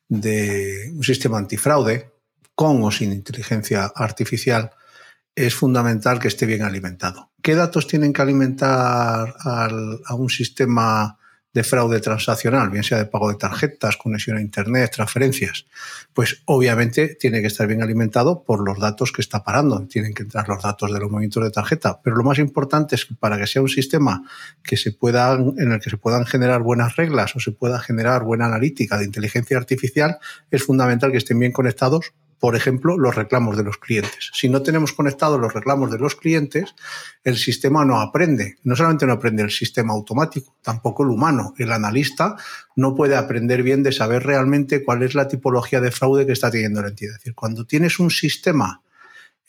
de 0.08 0.92
un 0.94 1.02
sistema 1.02 1.38
antifraude 1.38 2.10
con 2.54 2.82
o 2.82 2.90
sin 2.90 3.12
inteligencia 3.12 3.92
artificial 3.94 4.70
es 5.34 5.54
fundamental 5.54 6.18
que 6.18 6.28
esté 6.28 6.46
bien 6.46 6.62
alimentado. 6.62 7.30
¿Qué 7.42 7.54
datos 7.54 7.86
tienen 7.86 8.12
que 8.12 8.22
alimentar 8.22 9.34
a 9.38 10.14
un 10.14 10.30
sistema 10.30 11.18
de 11.56 11.64
fraude 11.64 12.00
transaccional, 12.00 12.68
bien 12.68 12.84
sea 12.84 12.98
de 12.98 13.06
pago 13.06 13.30
de 13.30 13.36
tarjetas, 13.36 13.96
conexión 13.96 14.36
a 14.36 14.42
Internet, 14.42 14.90
transferencias, 14.94 15.64
pues 16.12 16.42
obviamente 16.44 17.16
tiene 17.18 17.40
que 17.40 17.46
estar 17.46 17.66
bien 17.66 17.82
alimentado 17.82 18.44
por 18.44 18.62
los 18.62 18.78
datos 18.78 19.10
que 19.10 19.22
está 19.22 19.42
parando. 19.42 19.86
Tienen 19.86 20.12
que 20.12 20.24
entrar 20.24 20.46
los 20.50 20.62
datos 20.62 20.92
de 20.92 21.00
los 21.00 21.10
movimientos 21.10 21.42
de 21.42 21.50
tarjeta. 21.50 22.02
Pero 22.04 22.14
lo 22.14 22.24
más 22.24 22.38
importante 22.38 22.94
es 22.94 23.06
que 23.06 23.14
para 23.14 23.38
que 23.38 23.46
sea 23.46 23.62
un 23.62 23.70
sistema 23.70 24.22
que 24.62 24.76
se 24.76 24.92
puedan, 24.92 25.54
en 25.56 25.72
el 25.72 25.80
que 25.80 25.88
se 25.88 25.96
puedan 25.96 26.26
generar 26.26 26.60
buenas 26.60 26.96
reglas 26.96 27.34
o 27.36 27.40
se 27.40 27.52
pueda 27.52 27.78
generar 27.80 28.22
buena 28.22 28.44
analítica 28.44 28.98
de 28.98 29.06
inteligencia 29.06 29.56
artificial, 29.56 30.18
es 30.50 30.62
fundamental 30.62 31.10
que 31.10 31.16
estén 31.16 31.38
bien 31.38 31.52
conectados 31.52 32.12
por 32.38 32.54
ejemplo, 32.54 32.98
los 32.98 33.14
reclamos 33.14 33.56
de 33.56 33.62
los 33.62 33.78
clientes. 33.78 34.30
Si 34.34 34.48
no 34.48 34.62
tenemos 34.62 34.92
conectados 34.92 35.40
los 35.40 35.54
reclamos 35.54 35.90
de 35.90 35.98
los 35.98 36.14
clientes, 36.14 36.74
el 37.24 37.36
sistema 37.36 37.84
no 37.84 38.00
aprende. 38.00 38.56
No 38.62 38.76
solamente 38.76 39.06
no 39.06 39.14
aprende 39.14 39.42
el 39.42 39.50
sistema 39.50 39.94
automático, 39.94 40.54
tampoco 40.62 41.02
el 41.02 41.10
humano. 41.10 41.54
El 41.58 41.72
analista 41.72 42.36
no 42.76 42.94
puede 42.94 43.16
aprender 43.16 43.62
bien 43.62 43.82
de 43.82 43.92
saber 43.92 44.24
realmente 44.24 44.84
cuál 44.84 45.02
es 45.02 45.14
la 45.14 45.28
tipología 45.28 45.80
de 45.80 45.90
fraude 45.90 46.26
que 46.26 46.32
está 46.32 46.50
teniendo 46.50 46.82
la 46.82 46.88
entidad. 46.88 47.14
Es 47.14 47.20
decir, 47.20 47.34
cuando 47.34 47.64
tienes 47.64 47.98
un 47.98 48.10
sistema, 48.10 48.82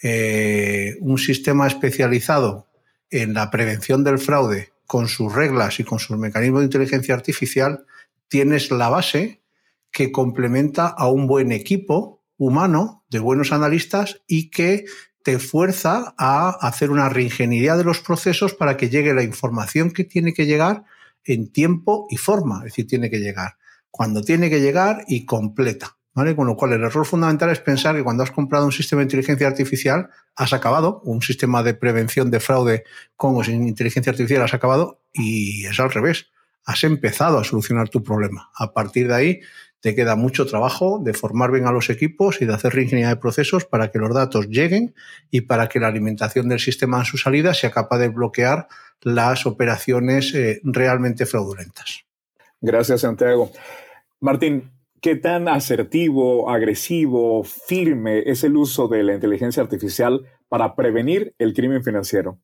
eh, 0.02 0.98
un 1.02 1.18
sistema 1.18 1.68
especializado 1.68 2.68
en 3.10 3.34
la 3.34 3.52
prevención 3.52 4.04
del 4.04 4.20
fraude, 4.20 4.72
con 4.86 5.10
sus 5.10 5.34
reglas 5.34 5.82
y 5.82 5.84
con 5.84 6.00
sus 6.00 6.18
mecanismos 6.18 6.62
de 6.62 6.66
inteligencia 6.66 7.14
artificial, 7.14 7.86
tienes 8.30 8.72
la 8.72 8.88
base 8.88 9.42
que 9.92 10.12
complementa 10.12 10.88
a 10.88 11.10
un 11.10 11.28
buen 11.28 11.52
equipo 11.52 12.17
humano 12.38 13.04
de 13.10 13.20
buenos 13.20 13.52
analistas 13.52 14.22
y 14.28 14.50
que 14.50 14.86
te 15.24 15.40
fuerza 15.40 16.16
a 16.18 16.50
hacer 16.50 16.92
una 16.92 17.10
reingeniería 17.10 17.76
de 17.76 17.84
los 17.84 18.00
procesos 18.00 18.54
para 18.54 18.78
que 18.78 18.90
llegue 18.90 19.14
la 19.14 19.24
información 19.24 19.92
que 19.92 20.04
tiene 20.04 20.34
que 20.34 20.46
llegar 20.46 20.86
en 21.26 21.52
tiempo 21.52 22.08
y 22.10 22.18
forma, 22.18 22.60
es 22.60 22.72
decir, 22.72 22.88
tiene 22.88 23.10
que 23.10 23.20
llegar 23.20 23.58
cuando 23.98 24.22
tiene 24.22 24.52
que 24.52 24.62
llegar 24.62 25.06
y 25.08 25.26
completa. 25.26 25.98
¿vale? 26.14 26.36
Con 26.36 26.46
lo 26.46 26.56
cual, 26.56 26.74
el 26.74 26.84
error 26.84 27.04
fundamental 27.04 27.50
es 27.50 27.60
pensar 27.60 27.96
que 27.96 28.04
cuando 28.04 28.22
has 28.22 28.30
comprado 28.30 28.66
un 28.66 28.72
sistema 28.72 29.00
de 29.00 29.06
inteligencia 29.06 29.48
artificial, 29.48 30.10
has 30.36 30.54
acabado, 30.54 31.02
un 31.04 31.22
sistema 31.24 31.64
de 31.64 31.74
prevención 31.74 32.30
de 32.30 32.40
fraude 32.40 32.84
con 33.16 33.36
o 33.36 33.44
sin 33.44 33.68
inteligencia 33.68 34.12
artificial, 34.12 34.44
has 34.44 34.54
acabado 34.54 35.02
y 35.14 35.66
es 35.66 35.80
al 35.80 35.92
revés. 35.92 36.28
Has 36.64 36.84
empezado 36.84 37.40
a 37.40 37.44
solucionar 37.44 37.90
tu 37.90 38.04
problema. 38.04 38.52
A 38.56 38.72
partir 38.72 39.08
de 39.08 39.16
ahí, 39.16 39.40
te 39.80 39.96
queda 39.96 40.16
mucho 40.16 40.46
trabajo 40.46 41.00
de 41.04 41.14
formar 41.14 41.52
bien 41.52 41.66
a 41.68 41.72
los 41.72 41.90
equipos 41.90 42.42
y 42.42 42.46
de 42.46 42.54
hacer 42.54 42.74
reingeniería 42.74 43.10
de 43.10 43.18
procesos 43.18 43.66
para 43.66 43.92
que 43.92 44.00
los 44.00 44.14
datos 44.14 44.48
lleguen 44.48 44.96
y 45.30 45.42
para 45.42 45.68
que 45.70 45.80
la 45.80 45.88
alimentación 45.88 46.50
del 46.50 46.60
sistema 46.60 47.00
en 47.00 47.06
su 47.06 47.18
salida 47.18 47.54
sea 47.54 47.72
capaz 47.72 48.00
de 48.00 48.10
bloquear 48.10 48.68
las 49.02 49.46
operaciones 49.46 50.34
eh, 50.34 50.60
realmente 50.64 51.26
fraudulentas. 51.26 52.06
Gracias, 52.60 53.02
Santiago. 53.02 53.52
Martín, 54.20 54.72
¿qué 55.00 55.16
tan 55.16 55.48
asertivo, 55.48 56.50
agresivo, 56.50 57.44
firme 57.44 58.24
es 58.26 58.44
el 58.44 58.58
uso 58.58 58.88
de 58.88 59.04
la 59.04 59.14
inteligencia 59.14 59.62
artificial 59.62 60.26
para 60.50 60.76
prevenir 60.76 61.36
el 61.38 61.54
crimen 61.54 61.84
financiero? 61.84 62.40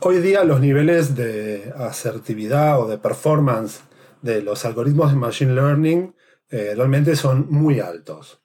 Hoy 0.00 0.18
día 0.18 0.44
los 0.44 0.60
niveles 0.60 1.16
de 1.16 1.72
asertividad 1.76 2.80
o 2.80 2.86
de 2.86 2.98
performance 2.98 3.80
de 4.22 4.42
los 4.42 4.64
algoritmos 4.64 5.10
de 5.10 5.16
Machine 5.16 5.54
Learning 5.54 6.14
eh, 6.50 6.74
realmente 6.76 7.16
son 7.16 7.46
muy 7.50 7.80
altos. 7.80 8.42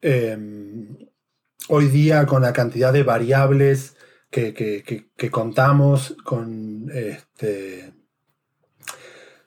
Em, 0.00 0.96
hoy 1.68 1.88
día 1.88 2.26
con 2.26 2.42
la 2.42 2.52
cantidad 2.52 2.92
de 2.92 3.02
variables 3.02 3.96
que, 4.30 5.30
contamos 5.30 6.16
con 6.24 6.90
este, 6.92 7.94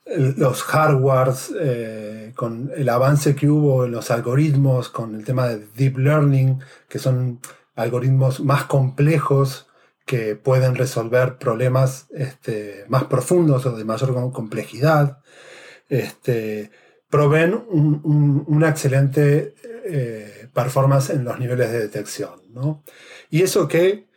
los 0.05 0.63
hardwares, 0.63 1.53
eh, 1.59 2.33
con 2.35 2.71
el 2.75 2.89
avance 2.89 3.35
que 3.35 3.49
hubo 3.49 3.85
en 3.85 3.91
los 3.91 4.11
algoritmos, 4.11 4.89
con 4.89 5.15
el 5.15 5.25
tema 5.25 5.47
de 5.47 5.67
deep 5.75 5.97
learning, 5.97 6.59
que 6.87 6.99
son 6.99 7.39
algoritmos 7.75 8.39
más 8.39 8.63
complejos 8.63 9.67
que 10.05 10.35
pueden 10.37 10.75
resolver 10.75 11.37
problemas 11.37 12.07
este, 12.11 12.85
más 12.87 13.03
profundos 13.05 13.65
o 13.65 13.75
de 13.75 13.83
mayor 13.83 14.13
complejidad. 14.31 15.19
Este, 15.89 16.71
proveen 17.09 17.53
una 17.53 18.69
excelente 18.69 19.55
eh, 19.85 20.49
performance 20.53 21.11
en 21.11 21.23
los 21.23 21.39
niveles 21.39 21.71
de 21.71 21.79
detección. 21.79 22.41
¿no? 22.51 22.83
Y 23.29 23.43
eso 23.43 23.67
que 23.67 24.07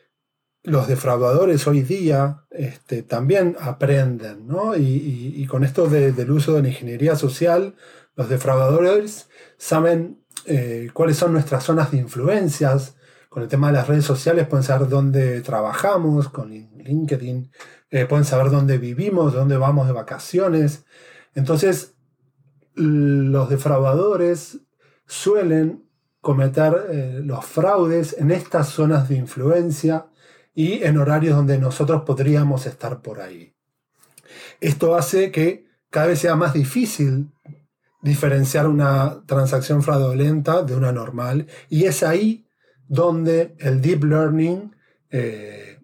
los 0.62 0.88
defraudadores 0.88 1.66
hoy 1.66 1.82
día 1.82 2.44
este, 2.50 3.02
también 3.02 3.56
aprenden, 3.60 4.46
¿no? 4.46 4.76
Y, 4.76 5.46
con 5.46 5.64
esto 5.64 5.88
del 5.88 6.30
uso 6.30 6.54
de 6.54 6.62
la 6.62 6.68
ingeniería 6.68 7.16
social, 7.16 7.74
los 8.14 8.28
defraudadores 8.28 9.28
saben 9.56 10.22
eh, 10.44 10.90
cuáles 10.92 11.16
son 11.16 11.32
nuestras 11.32 11.64
zonas 11.64 11.90
de 11.90 11.98
influencias. 11.98 12.96
Con 13.30 13.42
el 13.42 13.48
tema 13.48 13.68
de 13.68 13.74
las 13.74 13.88
redes 13.88 14.04
sociales 14.04 14.46
pueden 14.48 14.64
saber 14.64 14.88
dónde 14.88 15.40
trabajamos, 15.40 16.28
con 16.28 16.50
LinkedIn, 16.50 17.50
eh, 17.90 18.04
pueden 18.04 18.24
saber 18.24 18.50
dónde 18.50 18.78
vivimos, 18.78 19.32
dónde 19.32 19.56
vamos 19.56 19.86
de 19.86 19.92
vacaciones. 19.92 20.84
Entonces, 21.34 21.94
los 22.80 23.48
defraudadores 23.48 24.60
suelen 25.06 25.84
cometer 26.20 26.86
eh, 26.90 27.20
los 27.24 27.44
fraudes 27.44 28.16
en 28.18 28.30
estas 28.30 28.68
zonas 28.68 29.08
de 29.08 29.16
influencia 29.16 30.06
y 30.54 30.82
en 30.82 30.98
horarios 30.98 31.36
donde 31.36 31.58
nosotros 31.58 32.02
podríamos 32.02 32.66
estar 32.66 33.00
por 33.02 33.20
ahí. 33.20 33.54
Esto 34.60 34.96
hace 34.96 35.30
que 35.30 35.66
cada 35.90 36.08
vez 36.08 36.20
sea 36.20 36.36
más 36.36 36.52
difícil 36.52 37.30
diferenciar 38.02 38.66
una 38.66 39.22
transacción 39.26 39.82
fraudulenta 39.82 40.62
de 40.62 40.74
una 40.74 40.92
normal 40.92 41.46
y 41.68 41.84
es 41.84 42.02
ahí 42.02 42.46
donde 42.88 43.54
el 43.58 43.80
deep 43.80 44.04
learning 44.04 44.74
eh, 45.10 45.78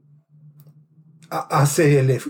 hace 1.30 2.00
el, 2.00 2.20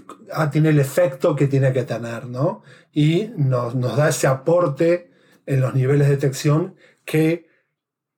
tiene 0.51 0.71
el 0.71 0.79
efecto 0.79 1.37
que 1.37 1.47
tiene 1.47 1.73
que 1.73 1.85
tener, 1.85 2.27
¿no? 2.27 2.63
Y 2.97 3.31
nos, 3.37 3.75
nos 3.75 3.97
da 3.99 4.09
ese 4.09 4.27
aporte 4.27 5.11
en 5.45 5.61
los 5.61 5.75
niveles 5.75 6.09
de 6.09 6.15
detección 6.15 6.77
que 7.05 7.47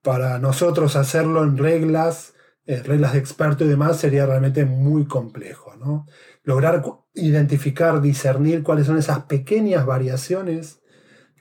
para 0.01 0.39
nosotros 0.39 0.95
hacerlo 0.95 1.43
en 1.43 1.57
reglas 1.57 2.33
eh, 2.69 2.83
reglas 2.83 3.13
de 3.13 3.17
experto 3.17 3.65
y 3.65 3.67
demás, 3.67 3.97
sería 3.97 4.27
realmente 4.27 4.63
muy 4.63 5.07
complejo. 5.07 5.75
¿no? 5.75 6.05
Lograr 6.43 6.83
identificar, 7.15 7.99
discernir 7.99 8.61
cuáles 8.61 8.85
son 8.85 8.99
esas 8.99 9.23
pequeñas 9.23 9.87
variaciones 9.87 10.79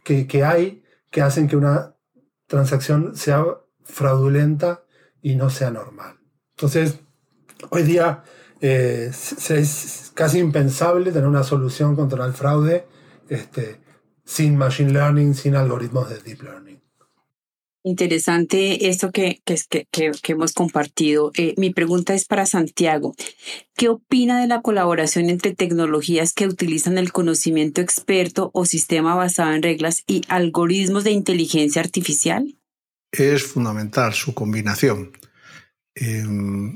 que, 0.04 0.26
hay 0.42 0.82
que 1.10 1.20
hacen 1.20 1.46
que 1.46 1.58
una 1.58 1.96
transacción 2.46 3.14
sea 3.14 3.44
fraudulenta 3.84 4.84
y 5.20 5.34
no 5.34 5.50
sea 5.50 5.70
normal. 5.70 6.16
Entonces, 6.56 7.00
hoy 7.68 7.82
día 7.82 8.22
eh, 8.62 9.10
es 9.10 10.10
casi 10.14 10.38
impensable 10.38 11.12
tener 11.12 11.28
una 11.28 11.44
solución 11.44 11.94
contra 11.94 12.24
el 12.24 12.32
fraude 12.32 12.86
este, 13.28 13.80
sin 14.24 14.56
machine 14.56 14.92
learning, 14.92 15.34
sin 15.34 15.56
algoritmos 15.56 16.08
de 16.10 16.18
deep 16.20 16.42
learning. 16.42 16.78
Interesante 17.84 18.88
esto 18.88 19.12
que, 19.12 19.40
que, 19.44 19.56
que, 19.90 20.10
que 20.10 20.32
hemos 20.32 20.52
compartido. 20.52 21.30
Eh, 21.36 21.54
mi 21.56 21.70
pregunta 21.70 22.12
es 22.12 22.26
para 22.26 22.44
Santiago. 22.44 23.14
¿Qué 23.76 23.88
opina 23.88 24.40
de 24.40 24.48
la 24.48 24.60
colaboración 24.60 25.30
entre 25.30 25.54
tecnologías 25.54 26.34
que 26.34 26.46
utilizan 26.46 26.98
el 26.98 27.12
conocimiento 27.12 27.80
experto 27.80 28.50
o 28.52 28.66
sistema 28.66 29.14
basado 29.14 29.54
en 29.54 29.62
reglas 29.62 30.02
y 30.06 30.22
algoritmos 30.28 31.04
de 31.04 31.12
inteligencia 31.12 31.80
artificial? 31.80 32.58
Es 33.12 33.44
fundamental 33.44 34.12
su 34.12 34.34
combinación, 34.34 35.12
em, 35.94 36.74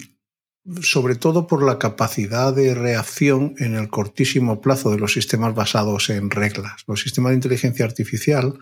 sobre 0.82 1.16
todo 1.16 1.46
por 1.46 1.62
la 1.62 1.78
capacidad 1.78 2.54
de 2.54 2.74
reacción 2.74 3.54
en 3.58 3.74
el 3.74 3.88
cortísimo 3.88 4.60
plazo 4.60 4.90
de 4.90 4.98
los 4.98 5.12
sistemas 5.12 5.54
basados 5.54 6.08
en 6.10 6.30
reglas. 6.30 6.84
Los 6.86 7.00
sistemas 7.00 7.30
de 7.30 7.36
inteligencia 7.36 7.84
artificial 7.84 8.58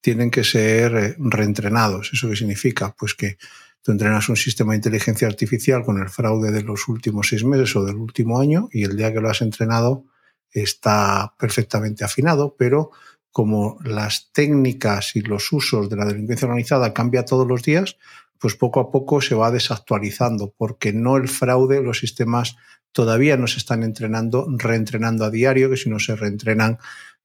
tienen 0.00 0.30
que 0.30 0.44
ser 0.44 0.94
eh, 0.96 1.16
reentrenados. 1.18 2.10
¿Eso 2.12 2.30
qué 2.30 2.36
significa? 2.36 2.94
Pues 2.98 3.14
que 3.14 3.36
tú 3.82 3.92
entrenas 3.92 4.28
un 4.28 4.36
sistema 4.36 4.72
de 4.72 4.76
inteligencia 4.76 5.28
artificial 5.28 5.84
con 5.84 6.00
el 6.00 6.08
fraude 6.08 6.52
de 6.52 6.62
los 6.62 6.88
últimos 6.88 7.28
seis 7.28 7.44
meses 7.44 7.76
o 7.76 7.84
del 7.84 7.96
último 7.96 8.40
año 8.40 8.68
y 8.72 8.84
el 8.84 8.96
día 8.96 9.12
que 9.12 9.20
lo 9.20 9.28
has 9.28 9.42
entrenado 9.42 10.04
está 10.50 11.34
perfectamente 11.38 12.04
afinado, 12.04 12.56
pero 12.58 12.90
como 13.30 13.78
las 13.84 14.30
técnicas 14.32 15.14
y 15.14 15.20
los 15.20 15.52
usos 15.52 15.90
de 15.90 15.96
la 15.96 16.06
delincuencia 16.06 16.48
organizada 16.48 16.94
cambian 16.94 17.26
todos 17.26 17.46
los 17.46 17.62
días, 17.62 17.98
pues 18.38 18.54
poco 18.54 18.80
a 18.80 18.90
poco 18.90 19.20
se 19.20 19.34
va 19.34 19.50
desactualizando, 19.50 20.54
porque 20.56 20.92
no 20.92 21.16
el 21.16 21.28
fraude, 21.28 21.82
los 21.82 21.98
sistemas 21.98 22.56
todavía 22.92 23.36
no 23.36 23.46
se 23.46 23.58
están 23.58 23.82
entrenando, 23.82 24.46
reentrenando 24.56 25.24
a 25.24 25.30
diario, 25.30 25.70
que 25.70 25.76
si 25.76 25.90
no 25.90 25.98
se 25.98 26.16
reentrenan, 26.16 26.78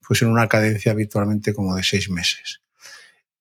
pues 0.06 0.22
en 0.22 0.30
una 0.30 0.48
cadencia 0.48 0.92
habitualmente 0.92 1.54
como 1.54 1.76
de 1.76 1.84
seis 1.84 2.10
meses 2.10 2.62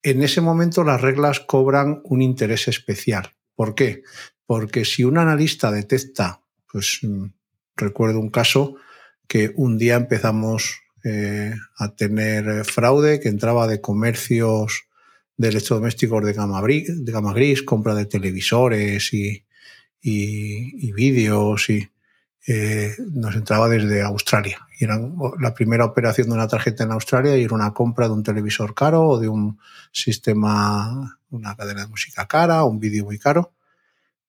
en 0.02 0.22
ese 0.22 0.40
momento 0.40 0.84
las 0.84 1.00
reglas 1.00 1.40
cobran 1.40 2.00
un 2.04 2.22
interés 2.22 2.68
especial. 2.68 3.32
¿Por 3.54 3.74
qué? 3.74 4.02
Porque 4.46 4.84
si 4.84 5.04
un 5.04 5.18
analista 5.18 5.70
detecta, 5.70 6.40
pues 6.70 7.00
mm, 7.02 7.26
recuerdo 7.76 8.20
un 8.20 8.30
caso 8.30 8.76
que 9.28 9.52
un 9.56 9.78
día 9.78 9.96
empezamos 9.96 10.80
eh, 11.04 11.54
a 11.76 11.94
tener 11.94 12.64
fraude 12.64 13.20
que 13.20 13.28
entraba 13.28 13.66
de 13.66 13.80
comercios 13.80 14.86
de 15.40 15.48
electrodomésticos 15.48 16.24
de 16.24 16.32
gama, 16.32 16.60
gris, 17.32 17.62
compra 17.62 17.94
de 17.94 18.04
televisores 18.06 19.14
y, 19.14 19.44
y 20.02 20.92
vídeos 20.92 21.70
y, 21.70 21.88
eh, 22.46 22.96
nos 23.12 23.36
entraba 23.36 23.68
desde 23.68 24.02
Australia. 24.02 24.66
Y 24.78 24.84
era 24.84 24.98
la 25.38 25.54
primera 25.54 25.84
operación 25.84 26.28
de 26.28 26.34
una 26.34 26.48
tarjeta 26.48 26.84
en 26.84 26.92
Australia 26.92 27.36
y 27.36 27.44
era 27.44 27.54
una 27.54 27.72
compra 27.72 28.08
de 28.08 28.14
un 28.14 28.22
televisor 28.22 28.74
caro 28.74 29.02
o 29.02 29.20
de 29.20 29.28
un 29.28 29.58
sistema, 29.92 31.18
una 31.30 31.54
cadena 31.54 31.82
de 31.82 31.88
música 31.88 32.26
cara, 32.26 32.64
un 32.64 32.80
vídeo 32.80 33.04
muy 33.04 33.18
caro. 33.18 33.52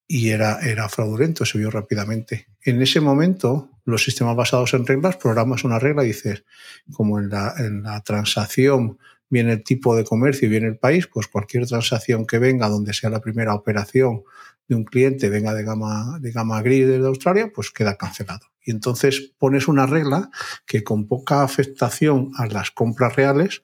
Y 0.08 0.30
era, 0.30 0.60
era 0.60 0.90
fraudulento, 0.90 1.46
se 1.46 1.58
vio 1.58 1.72
rápidamente. 1.72 2.48
En 2.64 2.82
ese 2.82 3.00
momento, 3.00 3.70
los 3.86 4.04
sistemas 4.04 4.36
basados 4.36 4.74
en 4.74 4.86
reglas, 4.86 5.16
programas 5.16 5.64
una 5.64 5.80
regla 5.80 6.04
y 6.04 6.08
dices, 6.08 6.44
como 6.92 7.18
en 7.18 7.30
la, 7.30 7.54
en 7.58 7.82
la 7.82 8.02
transacción 8.02 9.00
viene 9.32 9.54
el 9.54 9.64
tipo 9.64 9.96
de 9.96 10.04
comercio 10.04 10.48
y 10.48 10.52
viene 10.52 10.68
el 10.68 10.78
país, 10.78 11.08
pues 11.08 11.28
cualquier 11.28 11.66
transacción 11.66 12.28
que 12.28 12.38
venga 12.38 12.70
donde 12.70 12.94
sea 12.94 13.10
la 13.10 13.22
primera 13.22 13.56
operación 13.56 14.24
de 14.68 14.76
un 14.76 14.86
cliente 14.86 15.30
venga 15.30 15.54
de 15.54 15.64
gama, 15.64 16.20
de 16.22 16.32
gama 16.32 16.62
gris 16.62 16.88
desde 16.88 17.08
Australia, 17.08 17.52
pues 17.54 17.72
queda 17.72 17.98
cancelado. 17.98 18.46
Y 18.64 18.72
entonces 18.72 19.34
pones 19.38 19.68
una 19.68 19.86
regla 19.86 20.30
que 20.66 20.84
con 20.84 21.08
poca 21.08 21.44
afectación 21.44 22.32
a 22.38 22.46
las 22.46 22.72
compras 22.72 23.16
reales, 23.16 23.64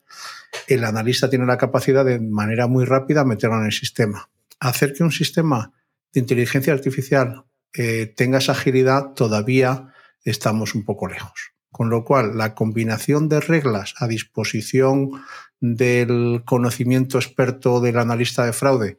el 0.67 0.83
analista 0.83 1.29
tiene 1.29 1.45
la 1.45 1.57
capacidad 1.57 2.03
de, 2.03 2.19
manera 2.19 2.67
muy 2.67 2.83
rápida, 2.83 3.23
meterlo 3.23 3.59
en 3.59 3.67
el 3.67 3.71
sistema. 3.71 4.29
Hacer 4.59 4.93
que 4.93 5.03
un 5.03 5.11
sistema 5.11 5.71
de 6.13 6.19
inteligencia 6.19 6.73
artificial 6.73 7.45
eh, 7.73 8.13
tenga 8.15 8.39
esa 8.39 8.53
agilidad, 8.53 9.13
todavía 9.13 9.93
estamos 10.23 10.75
un 10.75 10.83
poco 10.83 11.07
lejos. 11.07 11.51
Con 11.71 11.89
lo 11.89 12.03
cual, 12.03 12.37
la 12.37 12.55
combinación 12.55 13.29
de 13.29 13.39
reglas 13.39 13.93
a 13.97 14.07
disposición 14.07 15.11
del 15.59 16.43
conocimiento 16.45 17.17
experto 17.17 17.79
del 17.79 17.97
analista 17.97 18.45
de 18.45 18.53
fraude 18.53 18.97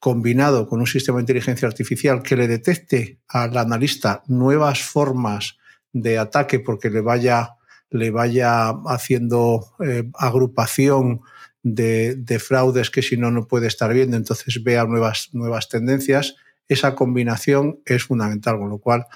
combinado 0.00 0.66
con 0.66 0.80
un 0.80 0.86
sistema 0.86 1.18
de 1.18 1.22
inteligencia 1.24 1.68
artificial 1.68 2.22
que 2.22 2.34
le 2.34 2.48
detecte 2.48 3.20
al 3.28 3.56
analista 3.56 4.22
nuevas 4.26 4.82
formas 4.82 5.58
de 5.92 6.18
ataque 6.18 6.58
porque 6.58 6.88
le 6.88 7.02
vaya, 7.02 7.56
le 7.90 8.10
vaya 8.10 8.70
haciendo 8.86 9.74
eh, 9.84 10.04
agrupación 10.14 11.20
de, 11.62 12.38
fraudes 12.42 12.90
que 12.90 13.02
si 13.02 13.18
no, 13.18 13.30
no 13.30 13.46
puede 13.46 13.66
estar 13.66 13.92
viendo, 13.92 14.16
entonces 14.16 14.64
vea 14.64 14.86
nuevas, 14.86 15.28
nuevas 15.32 15.68
tendencias, 15.68 16.36
esa 16.66 16.94
combinación 16.94 17.80
es 17.84 18.04
fundamental, 18.04 18.58
con 18.58 18.70
lo 18.70 18.78
cual 18.78 19.06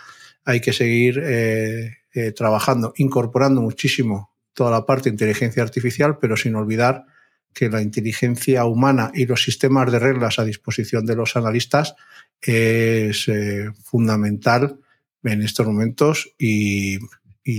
hay 0.45 0.61
que 0.61 0.75
seguir 0.75 1.19
eh, 1.25 1.97
eh, 2.13 2.33
trabajando, 2.33 2.93
incorporando 2.97 3.63
muchísimo 3.63 4.34
toda 4.55 4.71
la 4.71 4.87
parte 4.87 5.05
de 5.05 5.15
inteligencia 5.15 5.63
artificial, 5.63 6.19
pero 6.19 6.37
sin 6.37 6.55
olvidar 6.55 7.05
que 7.53 7.69
la 7.69 7.83
inteligencia 7.83 8.65
humana 8.65 9.11
y 9.15 9.27
los 9.27 9.43
sistemas 9.43 9.91
de 9.91 9.99
reglas 9.99 10.39
a 10.39 10.45
disposición 10.45 11.07
de 11.07 11.17
los 11.17 11.37
analistas 11.37 11.95
es 12.41 13.29
eh, 13.29 13.71
fundamental 13.85 14.81
en 15.23 15.43
estos 15.43 15.67
momentos 15.67 16.35
y, 16.39 16.99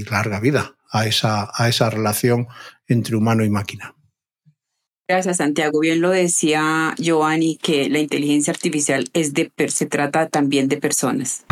larga 0.10 0.40
vida 0.40 0.76
a 0.92 1.06
esa, 1.06 1.52
a 1.54 1.70
esa 1.70 1.90
relación 1.90 2.48
entre 2.88 3.16
humano 3.16 3.44
y 3.44 3.50
máquina. 3.50 3.96
Gracias, 5.08 5.38
Santiago. 5.38 5.80
Bien 5.80 6.02
lo 6.02 6.10
decía 6.10 6.96
Giovanni, 6.98 7.58
que 7.58 7.90
la 7.90 8.00
inteligencia 8.00 8.52
artificial 8.52 9.08
es 9.14 9.34
de, 9.34 9.52
se 9.68 9.86
trata 9.86 10.28
también 10.30 10.68
de 10.68 10.78
personas. 10.78 11.46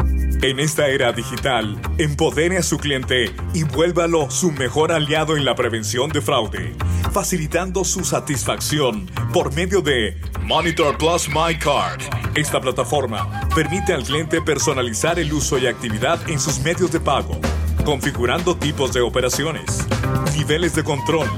En 0.44 0.60
esta 0.60 0.90
era 0.90 1.14
digital, 1.14 1.80
empodere 1.98 2.58
a 2.58 2.64
su 2.64 2.78
cliente 2.78 3.34
y 3.54 3.64
vuélvalo 3.64 4.30
su 4.30 4.52
mejor 4.52 4.92
aliado 4.92 5.38
en 5.38 5.46
la 5.46 5.56
prevención 5.56 6.10
de 6.10 6.20
fraude, 6.20 6.76
facilitando 7.14 7.86
su 7.86 8.04
satisfacción 8.04 9.10
por 9.32 9.54
medio 9.54 9.82
de 9.82 10.20
Monitor 10.42 10.98
Plus 10.98 11.30
My 11.30 11.58
Card. 11.58 12.02
Esta 12.36 12.60
plataforma 12.60 13.48
permite 13.56 13.94
al 13.94 14.04
cliente 14.04 14.42
personalizar 14.42 15.18
el 15.18 15.32
uso 15.32 15.58
y 15.58 15.66
actividad 15.66 16.20
en 16.30 16.42
sus 16.42 16.60
medios 16.60 16.92
de 16.92 17.00
pago, 17.00 17.40
configurando 17.86 18.58
tipos 18.58 18.92
de 18.92 19.00
operaciones, 19.00 19.88
niveles 20.36 20.76
de 20.76 20.84
control, 20.84 21.30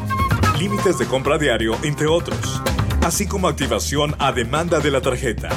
límites 0.57 0.97
de 0.97 1.05
compra 1.05 1.37
diario, 1.37 1.77
entre 1.83 2.07
otros, 2.07 2.59
así 3.03 3.27
como 3.27 3.49
activación 3.49 4.15
a 4.17 4.31
demanda 4.31 4.79
de 4.79 4.89
la 4.89 5.01
tarjeta 5.01 5.49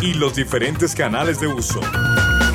y 0.00 0.14
los 0.14 0.36
diferentes 0.36 0.94
canales 0.94 1.38
de 1.38 1.48
uso. 1.48 1.82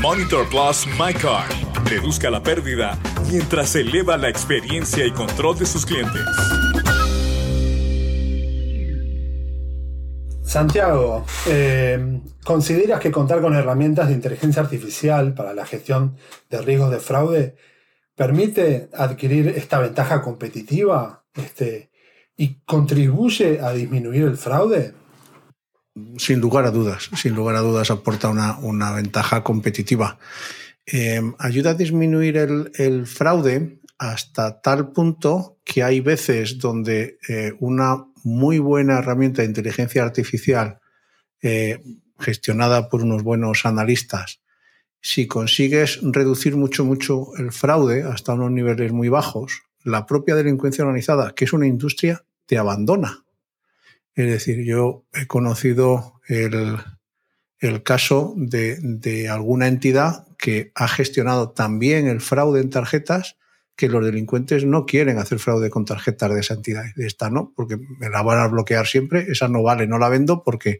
Monitor 0.03 0.49
Plus 0.49 0.85
MyCard. 0.99 1.49
Reduzca 1.85 2.29
la 2.29 2.43
pérdida 2.43 2.99
mientras 3.31 3.73
eleva 3.73 4.17
la 4.17 4.27
experiencia 4.27 5.05
y 5.05 5.11
control 5.11 5.57
de 5.57 5.65
sus 5.65 5.85
clientes. 5.85 6.21
Santiago, 10.43 11.25
eh, 11.47 12.19
¿consideras 12.43 12.99
que 12.99 13.11
contar 13.11 13.39
con 13.39 13.53
herramientas 13.53 14.09
de 14.09 14.15
inteligencia 14.15 14.61
artificial 14.61 15.33
para 15.33 15.53
la 15.53 15.65
gestión 15.65 16.17
de 16.49 16.61
riesgos 16.61 16.91
de 16.91 16.99
fraude 16.99 17.55
permite 18.13 18.89
adquirir 18.93 19.47
esta 19.55 19.79
ventaja 19.79 20.21
competitiva 20.21 21.23
este, 21.33 21.91
y 22.35 22.55
contribuye 22.65 23.61
a 23.61 23.71
disminuir 23.71 24.23
el 24.23 24.35
fraude? 24.35 24.95
Sin 26.17 26.39
lugar 26.39 26.65
a 26.65 26.71
dudas, 26.71 27.09
sin 27.15 27.35
lugar 27.35 27.55
a 27.55 27.61
dudas 27.61 27.91
aporta 27.91 28.29
una, 28.29 28.91
ventaja 28.93 29.43
competitiva. 29.43 30.17
Eh, 30.85 31.21
ayuda 31.37 31.71
a 31.71 31.75
disminuir 31.75 32.37
el, 32.37 33.05
fraude 33.05 33.79
hasta 33.99 34.59
tal 34.61 34.91
punto 34.91 35.59
que 35.63 35.83
hay 35.83 35.99
veces 36.01 36.57
donde 36.57 37.19
eh, 37.29 37.53
una 37.59 38.05
muy 38.23 38.57
buena 38.57 38.99
herramienta 38.99 39.41
de 39.41 39.49
inteligencia 39.49 40.03
artificial 40.03 40.79
eh, 41.41 41.83
gestionada 42.19 42.89
por 42.89 43.03
unos 43.03 43.21
buenos 43.21 43.65
analistas, 43.65 44.41
si 45.05 45.27
consigues 45.27 45.99
reducir 46.01 46.55
mucho, 46.55 46.85
mucho 46.85 47.35
el 47.37 47.51
fraude 47.51 48.03
hasta 48.03 48.33
unos 48.33 48.51
niveles 48.51 48.93
muy 48.93 49.09
bajos, 49.09 49.63
la 49.83 50.05
propia 50.05 50.33
delincuencia 50.33 50.85
organizada, 50.85 51.35
que 51.35 51.43
es 51.43 51.51
una 51.51 51.67
industria, 51.67 52.23
te 52.45 52.57
abandona. 52.57 53.22
Es 54.15 54.27
decir, 54.27 54.63
yo 54.63 55.05
he 55.13 55.25
conocido 55.27 56.21
el, 56.27 56.77
caso 57.83 58.33
de, 58.37 59.27
alguna 59.29 59.67
entidad 59.67 60.27
que 60.37 60.71
ha 60.75 60.87
gestionado 60.87 61.51
también 61.51 62.07
el 62.07 62.21
fraude 62.21 62.61
en 62.61 62.69
tarjetas 62.69 63.37
que 63.75 63.89
los 63.89 64.05
delincuentes 64.05 64.65
no 64.65 64.85
quieren 64.85 65.17
hacer 65.17 65.39
fraude 65.39 65.71
con 65.71 65.85
tarjetas 65.85 66.31
de 66.31 66.39
esa 66.41 66.53
entidad. 66.53 66.83
De 66.95 67.07
esta 67.07 67.31
no, 67.31 67.53
porque 67.55 67.77
me 67.77 68.09
la 68.09 68.21
van 68.21 68.39
a 68.39 68.47
bloquear 68.47 68.85
siempre, 68.85 69.25
esa 69.29 69.47
no 69.47 69.63
vale, 69.63 69.87
no 69.87 69.97
la 69.97 70.09
vendo 70.09 70.43
porque, 70.43 70.79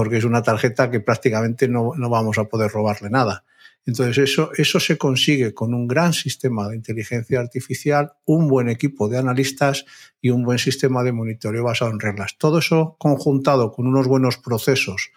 porque 0.00 0.16
es 0.16 0.24
una 0.24 0.42
tarjeta 0.42 0.90
que 0.90 1.00
prácticamente 1.00 1.68
no, 1.68 1.92
no 1.94 2.08
vamos 2.08 2.38
a 2.38 2.44
poder 2.44 2.70
robarle 2.70 3.10
nada. 3.10 3.44
Entonces, 3.84 4.16
eso, 4.16 4.50
eso 4.56 4.80
se 4.80 4.96
consigue 4.96 5.52
con 5.52 5.74
un 5.74 5.86
gran 5.86 6.14
sistema 6.14 6.66
de 6.68 6.76
inteligencia 6.76 7.38
artificial, 7.38 8.14
un 8.24 8.48
buen 8.48 8.70
equipo 8.70 9.10
de 9.10 9.18
analistas 9.18 9.84
y 10.18 10.30
un 10.30 10.42
buen 10.42 10.58
sistema 10.58 11.04
de 11.04 11.12
monitoreo 11.12 11.64
basado 11.64 11.90
en 11.90 12.00
reglas. 12.00 12.38
Todo 12.38 12.60
eso 12.60 12.96
conjuntado 12.98 13.72
con 13.72 13.86
unos 13.86 14.06
buenos 14.06 14.38
procesos 14.38 15.10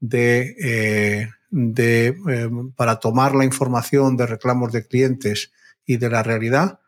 de, 0.00 0.54
eh, 0.62 1.30
de 1.48 2.08
eh, 2.28 2.50
para 2.76 2.96
tomar 3.00 3.34
la 3.34 3.46
información 3.46 4.18
de 4.18 4.26
reclamos 4.26 4.70
de 4.70 4.86
clientes 4.86 5.50
y 5.86 5.96
de 5.96 6.10
la 6.10 6.22
realidad, 6.22 6.80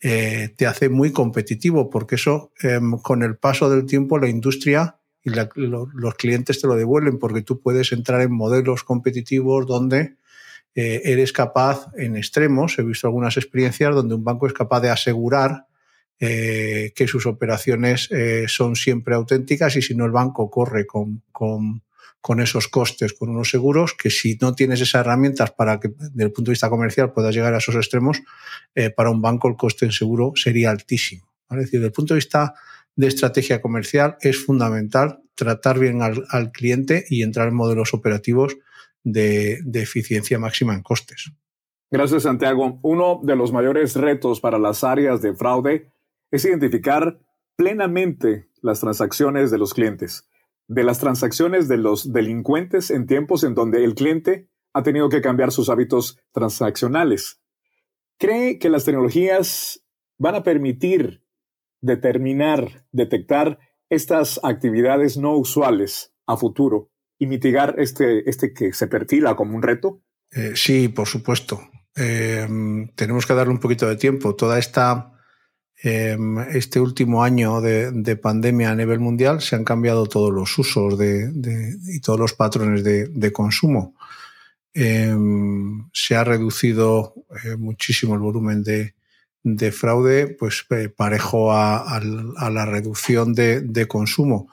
eh, 0.00 0.54
te 0.56 0.66
hace 0.66 0.88
muy 0.88 1.12
competitivo, 1.12 1.90
porque 1.90 2.14
eso, 2.14 2.50
em, 2.62 2.92
con 2.92 3.22
el 3.22 3.36
paso 3.36 3.68
del 3.68 3.84
tiempo, 3.84 4.18
la 4.18 4.30
industria 4.30 4.96
y 5.24 5.30
los 5.30 6.14
clientes 6.16 6.60
te 6.60 6.66
lo 6.66 6.76
devuelven, 6.76 7.18
porque 7.18 7.42
tú 7.42 7.60
puedes 7.60 7.92
entrar 7.92 8.20
en 8.20 8.32
modelos 8.32 8.84
competitivos 8.84 9.66
donde 9.66 10.16
eh, 10.74 11.00
eres 11.04 11.32
capaz 11.32 11.86
en 11.96 12.16
extremos, 12.16 12.78
he 12.78 12.82
visto 12.82 13.06
algunas 13.06 13.36
experiencias 13.36 13.94
donde 13.94 14.14
un 14.14 14.24
banco 14.24 14.46
es 14.46 14.52
capaz 14.52 14.80
de 14.80 14.90
asegurar 14.90 15.66
eh, 16.20 16.92
que 16.94 17.08
sus 17.08 17.26
operaciones 17.26 18.10
eh, 18.10 18.44
son 18.48 18.76
siempre 18.76 19.14
auténticas 19.14 19.76
y 19.76 19.82
si 19.82 19.94
no 19.94 20.04
el 20.04 20.10
banco 20.10 20.50
corre 20.50 20.84
con, 20.84 21.22
con, 21.32 21.82
con, 22.20 22.40
esos 22.40 22.68
costes, 22.68 23.14
con 23.14 23.30
unos 23.30 23.48
seguros, 23.48 23.94
que 23.94 24.10
si 24.10 24.36
no 24.40 24.54
tienes 24.54 24.80
esas 24.80 25.00
herramientas 25.00 25.52
para 25.52 25.80
que 25.80 25.88
desde 25.96 26.24
el 26.24 26.32
punto 26.32 26.50
de 26.50 26.54
vista 26.54 26.68
comercial 26.68 27.12
puedas 27.12 27.34
llegar 27.34 27.54
a 27.54 27.58
esos 27.58 27.76
extremos, 27.76 28.20
para 28.96 29.10
un 29.10 29.22
banco 29.22 29.48
el 29.48 29.56
coste 29.56 29.86
en 29.86 29.92
seguro 29.92 30.32
sería 30.34 30.70
altísimo. 30.70 31.28
Es 31.50 31.58
decir, 31.58 31.80
desde 31.80 31.86
el 31.86 31.92
punto 31.92 32.14
de 32.14 32.18
vista 32.18 32.54
de 32.96 33.08
estrategia 33.08 33.60
comercial 33.60 34.16
es 34.20 34.44
fundamental 34.44 35.20
tratar 35.34 35.78
bien 35.78 36.00
al, 36.02 36.52
cliente 36.52 37.04
y 37.08 37.22
entrar 37.22 37.48
en 37.48 37.54
modelos 37.54 37.92
operativos 37.94 38.56
de, 39.02 39.60
eficiencia 39.74 40.38
máxima 40.38 40.74
en 40.74 40.82
costes. 40.82 41.32
Gracias, 41.90 42.22
Santiago. 42.22 42.78
Uno 42.82 43.20
de 43.22 43.36
los 43.36 43.52
mayores 43.52 43.96
retos 43.96 44.40
para 44.40 44.58
las 44.58 44.84
áreas 44.84 45.22
de 45.22 45.34
fraude 45.34 45.92
es 46.30 46.44
identificar 46.44 47.20
plenamente 47.56 48.48
las 48.62 48.80
transacciones 48.80 49.50
de 49.50 49.58
los 49.58 49.74
clientes, 49.74 50.28
de 50.66 50.84
las 50.84 50.98
transacciones 50.98 51.68
de 51.68 51.76
los 51.76 52.12
delincuentes 52.12 52.90
en 52.90 53.06
tiempos 53.06 53.44
en 53.44 53.54
donde 53.54 53.84
el 53.84 53.94
cliente 53.94 54.48
ha 54.72 54.82
tenido 54.82 55.08
que 55.08 55.20
cambiar 55.20 55.52
sus 55.52 55.68
hábitos 55.68 56.18
transaccionales. 56.32 57.40
¿Cree 58.18 58.58
que 58.58 58.70
las 58.70 58.84
tecnologías 58.84 59.84
van 60.18 60.36
a 60.36 60.42
permitir 60.42 61.23
determinar, 61.84 62.86
detectar 62.92 63.58
estas 63.90 64.40
actividades 64.42 65.18
no 65.18 65.36
usuales 65.36 66.14
a 66.26 66.36
futuro 66.36 66.90
y 67.18 67.26
mitigar 67.26 67.74
este, 67.78 68.28
este 68.28 68.54
que 68.54 68.72
se 68.72 68.86
perfila 68.86 69.36
como 69.36 69.54
un 69.54 69.62
reto? 69.62 70.02
Eh, 70.32 70.52
sí, 70.54 70.88
por 70.88 71.06
supuesto. 71.06 71.60
Eh, 71.94 72.48
tenemos 72.96 73.26
que 73.26 73.34
darle 73.34 73.52
un 73.52 73.60
poquito 73.60 73.86
de 73.86 73.96
tiempo. 73.96 74.34
Toda 74.34 74.58
esta 74.58 75.12
eh, 75.82 76.16
este 76.54 76.80
último 76.80 77.22
año 77.22 77.60
de, 77.60 78.16
pandemia 78.16 78.70
a 78.70 78.76
nivel 78.76 79.00
mundial 79.00 79.42
se 79.42 79.54
han 79.54 79.64
cambiado 79.64 80.06
todos 80.06 80.32
los 80.32 80.58
usos 80.58 80.96
de, 80.96 81.30
y 81.86 82.00
todos 82.00 82.18
los 82.18 82.32
patrones 82.32 82.82
de, 82.82 83.32
consumo. 83.32 83.94
se 84.72 86.16
ha 86.16 86.24
reducido 86.24 87.14
muchísimo 87.58 88.14
el 88.14 88.20
volumen 88.20 88.62
de, 88.62 88.94
fraude, 89.72 90.28
pues 90.28 90.66
parejo 90.96 91.52
a, 91.52 91.98
a 91.98 92.50
la 92.50 92.66
reducción 92.66 93.34
de, 93.34 93.86
consumo. 93.88 94.48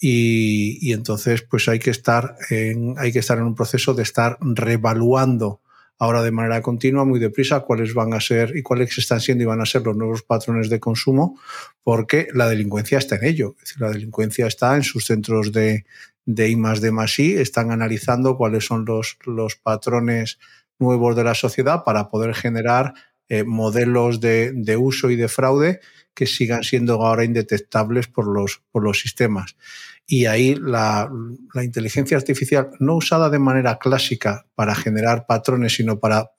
Y, 0.00 0.92
entonces, 0.92 1.42
pues 1.42 1.68
hay 1.68 1.78
que 1.78 1.90
estar 1.90 2.36
en, 2.50 2.94
hay 2.98 3.12
que 3.12 3.20
estar 3.20 3.38
en 3.38 3.44
un 3.44 3.54
proceso 3.54 3.94
de 3.94 4.02
estar 4.02 4.38
revaluando 4.40 5.60
ahora 5.98 6.22
de 6.22 6.32
manera 6.32 6.60
continua, 6.62 7.04
muy 7.04 7.20
deprisa, 7.20 7.60
cuáles 7.60 7.94
van 7.94 8.12
a 8.12 8.20
ser 8.20 8.56
y 8.56 8.62
cuáles 8.62 8.98
están 8.98 9.20
siendo 9.20 9.44
y 9.44 9.46
van 9.46 9.60
a 9.60 9.66
ser 9.66 9.82
los 9.82 9.96
nuevos 9.96 10.22
patrones 10.24 10.68
de 10.68 10.80
consumo, 10.80 11.38
porque 11.84 12.26
la 12.34 12.48
delincuencia 12.48 12.98
está 12.98 13.14
en 13.16 13.24
ello. 13.24 13.54
Es 13.58 13.68
decir, 13.68 13.80
la 13.82 13.90
delincuencia 13.90 14.48
está 14.48 14.74
en 14.74 14.82
sus 14.82 15.04
centros 15.04 15.52
de, 15.52 15.84
de 16.24 16.48
I 16.48 16.56
más 16.56 16.80
D 16.80 16.90
más 16.90 17.16
I, 17.20 17.34
están 17.34 17.70
analizando 17.70 18.36
cuáles 18.36 18.64
son 18.66 18.84
los, 18.84 19.16
los 19.24 19.54
patrones 19.54 20.40
nuevos 20.80 21.14
de 21.14 21.22
la 21.22 21.34
sociedad 21.34 21.84
para 21.84 22.08
poder 22.08 22.34
generar 22.34 22.94
eh, 23.32 23.44
modelos 23.44 24.20
de, 24.20 24.52
de 24.52 24.76
uso 24.76 25.08
y 25.08 25.16
de 25.16 25.26
fraude 25.26 25.80
que 26.12 26.26
sigan 26.26 26.64
siendo 26.64 27.02
ahora 27.02 27.24
indetectables 27.24 28.06
por 28.06 28.26
los, 28.26 28.60
por 28.70 28.82
los 28.82 29.00
sistemas. 29.00 29.56
Y 30.06 30.26
ahí 30.26 30.54
la, 30.54 31.10
inteligencia 31.54 32.18
artificial, 32.18 32.72
no 32.78 32.96
usada 32.96 33.30
de 33.30 33.38
manera 33.38 33.78
clásica 33.78 34.44
para 34.54 34.74
generar 34.74 35.24
patrones, 35.26 35.74
sino 35.74 35.98
para, 35.98 36.30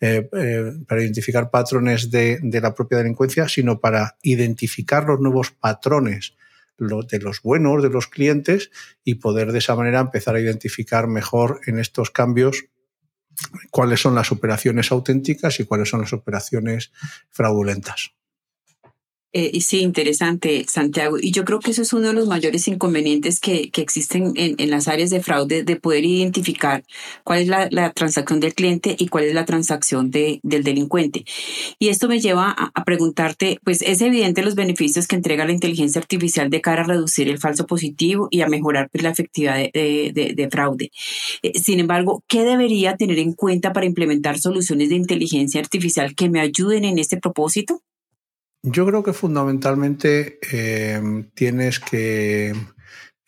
eh, 0.00 0.26
eh, 0.32 0.72
para 0.88 1.02
identificar 1.02 1.50
patrones 1.50 2.10
de, 2.10 2.40
la 2.42 2.74
propia 2.74 2.96
delincuencia, 2.96 3.46
sino 3.46 3.78
para 3.78 4.16
identificar 4.22 5.04
los 5.04 5.20
nuevos 5.20 5.50
patrones 5.50 6.34
de 6.78 7.18
los 7.18 7.42
buenos, 7.42 7.82
de 7.82 7.90
los 7.90 8.06
clientes, 8.06 8.70
y 9.04 9.16
poder 9.16 9.52
de 9.52 9.58
esa 9.58 9.76
manera 9.76 10.00
empezar 10.00 10.34
a 10.34 10.40
identificar 10.40 11.08
mejor 11.08 11.60
en 11.66 11.78
estos 11.78 12.10
cambios 12.10 12.70
cuáles 13.70 14.00
son 14.00 14.14
las 14.14 14.32
operaciones 14.32 14.90
auténticas 14.90 15.60
y 15.60 15.64
cuáles 15.64 15.88
son 15.88 16.00
las 16.00 16.12
operaciones 16.12 16.92
fraudulentas. 17.30 18.12
Eh, 19.34 19.50
y 19.52 19.60
sí, 19.60 19.80
interesante, 19.80 20.64
Santiago. 20.66 21.18
Y 21.20 21.32
yo 21.32 21.44
creo 21.44 21.60
que 21.60 21.72
eso 21.72 21.82
es 21.82 21.92
uno 21.92 22.08
de 22.08 22.14
los 22.14 22.28
mayores 22.28 22.66
inconvenientes 22.66 23.40
que, 23.40 23.70
que 23.70 23.82
existen 23.82 24.32
en, 24.36 24.54
en, 24.56 24.70
las 24.70 24.88
áreas 24.88 25.10
de 25.10 25.20
fraude, 25.20 25.64
de 25.64 25.76
poder 25.76 26.04
identificar 26.06 26.82
cuál 27.24 27.40
es 27.40 27.48
la, 27.48 27.68
la 27.70 27.92
transacción 27.92 28.40
del 28.40 28.54
cliente 28.54 28.96
y 28.98 29.08
cuál 29.08 29.24
es 29.24 29.34
la 29.34 29.44
transacción 29.44 30.10
de, 30.10 30.40
del 30.42 30.64
delincuente. 30.64 31.24
Y 31.78 31.88
esto 31.88 32.08
me 32.08 32.20
lleva 32.20 32.50
a, 32.50 32.84
preguntarte, 32.84 33.58
pues 33.64 33.82
es 33.82 34.00
evidente 34.00 34.42
los 34.42 34.54
beneficios 34.54 35.06
que 35.06 35.16
entrega 35.16 35.44
la 35.44 35.52
inteligencia 35.52 36.00
artificial 36.00 36.48
de 36.48 36.62
cara 36.62 36.82
a 36.82 36.86
reducir 36.86 37.28
el 37.28 37.38
falso 37.38 37.66
positivo 37.66 38.28
y 38.30 38.40
a 38.40 38.48
mejorar 38.48 38.88
pues, 38.90 39.04
la 39.04 39.10
efectividad 39.10 39.56
de, 39.56 40.10
de, 40.14 40.32
de 40.34 40.50
fraude. 40.50 40.90
Eh, 41.42 41.52
sin 41.58 41.80
embargo, 41.80 42.24
¿qué 42.28 42.44
debería 42.44 42.96
tener 42.96 43.18
en 43.18 43.34
cuenta 43.34 43.74
para 43.74 43.84
implementar 43.84 44.38
soluciones 44.38 44.88
de 44.88 44.96
inteligencia 44.96 45.60
artificial 45.60 46.14
que 46.14 46.30
me 46.30 46.40
ayuden 46.40 46.84
en 46.84 46.98
este 46.98 47.18
propósito? 47.18 47.82
Yo 48.62 48.86
creo 48.86 49.02
que 49.02 49.12
fundamentalmente 49.12 50.38
eh, 50.52 51.00
tienes 51.34 51.78
que 51.78 52.54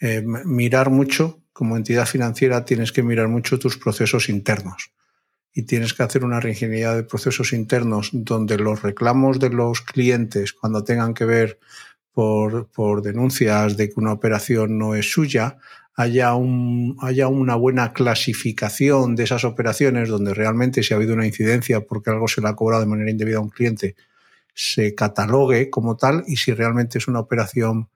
eh, 0.00 0.22
mirar 0.22 0.90
mucho, 0.90 1.42
como 1.52 1.76
entidad 1.76 2.06
financiera, 2.06 2.64
tienes 2.64 2.90
que 2.90 3.02
mirar 3.02 3.28
mucho 3.28 3.58
tus 3.58 3.78
procesos 3.78 4.28
internos. 4.28 4.92
Y 5.52 5.62
tienes 5.62 5.94
que 5.94 6.02
hacer 6.02 6.24
una 6.24 6.40
reingeniería 6.40 6.94
de 6.94 7.04
procesos 7.04 7.52
internos 7.52 8.10
donde 8.12 8.56
los 8.56 8.82
reclamos 8.82 9.38
de 9.38 9.50
los 9.50 9.82
clientes, 9.82 10.52
cuando 10.52 10.84
tengan 10.84 11.14
que 11.14 11.24
ver 11.24 11.58
por, 12.12 12.70
por, 12.70 13.02
denuncias 13.02 13.76
de 13.76 13.88
que 13.88 14.00
una 14.00 14.12
operación 14.12 14.78
no 14.78 14.94
es 14.94 15.10
suya, 15.10 15.58
haya, 15.94 16.34
un, 16.34 16.96
haya 17.00 17.28
una 17.28 17.54
buena 17.54 17.92
clasificación 17.92 19.16
de 19.16 19.24
esas 19.24 19.44
operaciones 19.44 20.08
donde 20.08 20.34
realmente 20.34 20.82
si 20.82 20.94
ha 20.94 20.96
habido 20.96 21.14
una 21.14 21.26
incidencia 21.26 21.82
porque 21.82 22.10
algo 22.10 22.26
se 22.26 22.40
le 22.40 22.48
ha 22.48 22.56
cobrado 22.56 22.82
de 22.82 22.88
manera 22.88 23.10
indebida 23.10 23.38
a 23.38 23.42
un 23.42 23.50
cliente, 23.50 23.96
se 24.60 24.94
catalogue 24.94 25.70
como 25.70 25.96
tal 25.96 26.22
y 26.26 26.36
si 26.36 26.52
realmente 26.52 26.98
es 26.98 27.08
una 27.08 27.20
operación 27.20 27.88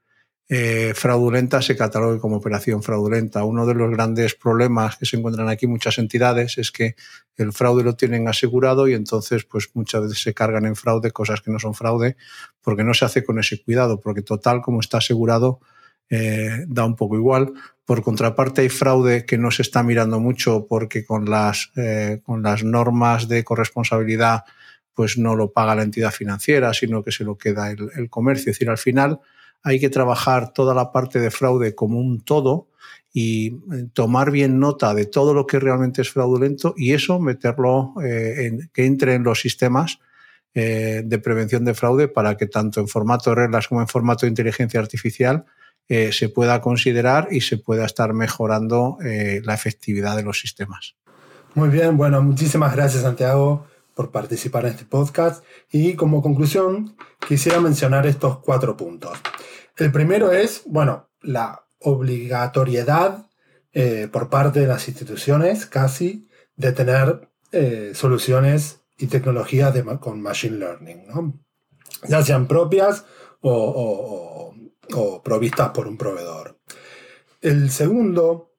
eh, 0.49 0.93
fraudulenta 0.95 1.61
se 1.63 1.77
catalogue 1.77 2.19
como 2.21 2.37
operación 2.37 2.83
fraudulenta. 2.83 3.45
Uno 3.45 3.67
de 3.67 3.75
los 3.75 3.91
grandes 3.91 4.35
problemas 4.35 4.97
que 4.97 5.05
se 5.05 5.19
encuentran 5.19 5.49
aquí 5.49 5.67
muchas 5.67 5.99
entidades 5.99 6.57
es 6.57 6.71
que 6.71 6.97
el 7.37 7.53
fraude 7.53 7.85
lo 7.85 7.97
tienen 7.97 8.29
asegurado 8.29 8.89
y 8.89 8.95
entonces 8.95 9.45
pues 9.45 9.69
muchas 9.75 10.03
veces 10.03 10.23
se 10.23 10.33
cargan 10.33 10.65
en 10.65 10.75
fraude 10.77 11.11
cosas 11.13 11.43
que 11.43 11.51
no 11.51 11.59
son 11.59 11.75
fraude 11.75 12.17
porque 12.63 12.83
no 12.83 12.95
se 12.95 13.05
hace 13.05 13.25
con 13.25 13.39
ese 13.39 13.63
cuidado, 13.63 14.01
porque 14.01 14.23
total 14.23 14.63
como 14.63 14.81
está 14.81 14.99
asegurado 14.99 15.61
eh, 16.09 16.65
da 16.67 16.87
un 16.87 16.97
poco 16.97 17.17
igual. 17.17 17.53
Por 17.85 18.03
contraparte 18.03 18.63
hay 18.63 18.71
fraude 18.71 19.27
que 19.27 19.37
no 19.37 19.51
se 19.51 19.61
está 19.61 19.83
mirando 19.83 20.19
mucho 20.19 20.67
porque 20.67 21.05
con 21.05 21.29
las, 21.29 21.73
eh, 21.77 22.21
con 22.23 22.43
las 22.43 22.65
normas 22.65 23.29
de 23.29 23.45
corresponsabilidad 23.45 24.45
pues 24.95 25.19
no 25.19 25.35
lo 25.35 25.53
paga 25.53 25.75
la 25.75 25.83
entidad 25.83 26.13
financiera, 26.13 26.73
sino 26.73 27.03
que 27.03 27.13
se 27.13 27.25
lo 27.25 27.37
queda 27.37 27.71
el, 27.71 28.09
comercio. 28.09 28.51
Es 28.51 28.57
decir, 28.57 28.71
al 28.71 28.79
final 28.79 29.21
hay 29.63 29.81
que 29.81 29.91
trabajar 29.91 30.53
toda 30.53 30.75
la 30.75 30.93
parte 30.93 31.19
de 31.19 31.31
fraude 31.31 31.75
como 31.75 31.99
un 31.99 32.21
todo 32.21 32.69
y 33.13 33.47
eh, 33.47 33.87
tomar 33.93 34.31
bien 34.31 34.59
nota 34.59 34.95
de 34.95 35.07
todo 35.07 35.35
lo 35.35 35.47
que 35.47 35.59
realmente 35.59 36.03
es 36.03 36.11
fraudulento 36.11 36.75
y 36.77 36.93
eso 36.93 37.19
meterlo 37.19 37.95
eh, 38.03 38.47
en, 38.47 38.71
que 38.73 38.87
entre 38.87 39.15
en 39.15 39.25
los 39.25 39.41
sistemas 39.41 39.99
eh, 40.55 41.03
de 41.05 41.19
prevención 41.19 41.65
de 41.65 41.75
fraude 41.75 42.09
para 42.09 42.37
que 42.37 42.47
tanto 42.47 42.81
en 42.81 42.89
formato 42.89 43.31
de 43.31 43.37
reglas 43.37 43.69
como 43.69 43.81
en 43.81 43.89
formato 43.89 44.27
de 44.27 44.31
inteligencia 44.31 44.81
artificial 44.81 45.45
se 45.87 46.31
pueda 46.31 46.63
considerar 46.63 47.29
y 47.31 47.43
se 47.43 47.59
pueda 47.59 47.85
estar 47.85 48.15
mejorando 48.15 48.97
la 49.03 49.53
efectividad 49.53 50.17
de 50.17 50.23
los 50.23 50.41
sistemas. 50.41 50.97
Muy 51.55 51.69
bien, 51.69 51.99
bueno, 51.99 52.23
muchísimas 52.23 52.75
gracias 52.75 53.03
Santiago 53.03 53.67
por 53.95 54.11
participar 54.11 54.65
en 54.65 54.73
este 54.73 54.85
podcast 54.85 55.45
y 55.71 55.95
como 55.95 56.23
conclusión 56.23 56.97
quisiera 57.27 57.61
mencionar 57.61 58.07
estos 58.07 58.39
cuatro 58.39 58.77
puntos. 58.77 59.19
El 59.77 59.93
primero 59.93 60.33
es, 60.33 60.63
bueno, 60.67 61.09
la 61.21 61.67
obligatoriedad 61.81 63.27
eh, 63.73 64.09
por 64.11 64.29
parte 64.29 64.61
de 64.61 64.67
las 64.67 64.89
instituciones 64.89 65.67
casi 65.67 66.29
de 66.57 66.73
tener 66.73 67.29
eh, 67.53 67.93
soluciones 67.95 68.81
y 68.99 69.07
tecnologías 69.07 69.75
con 70.01 70.21
Machine 70.21 70.59
Learning, 70.59 71.07
¿no? 71.09 71.41
ya 72.09 72.23
sean 72.23 72.47
propias 72.47 73.05
o, 73.41 74.55
o 74.95 75.23
provistas 75.23 75.71
por 75.71 75.87
un 75.87 75.97
proveedor. 75.97 76.59
El 77.41 77.71
segundo 77.71 78.54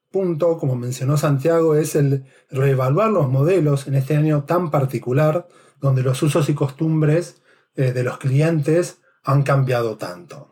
como 0.58 0.76
mencionó 0.76 1.16
Santiago, 1.16 1.74
es 1.74 1.94
el 1.94 2.24
reevaluar 2.50 3.10
los 3.10 3.28
modelos 3.28 3.86
en 3.86 3.94
este 3.94 4.16
año 4.16 4.44
tan 4.44 4.70
particular, 4.70 5.46
donde 5.80 6.02
los 6.02 6.22
usos 6.22 6.48
y 6.48 6.54
costumbres 6.54 7.42
eh, 7.74 7.92
de 7.92 8.02
los 8.02 8.18
clientes 8.18 8.98
han 9.24 9.42
cambiado 9.42 9.96
tanto. 9.96 10.48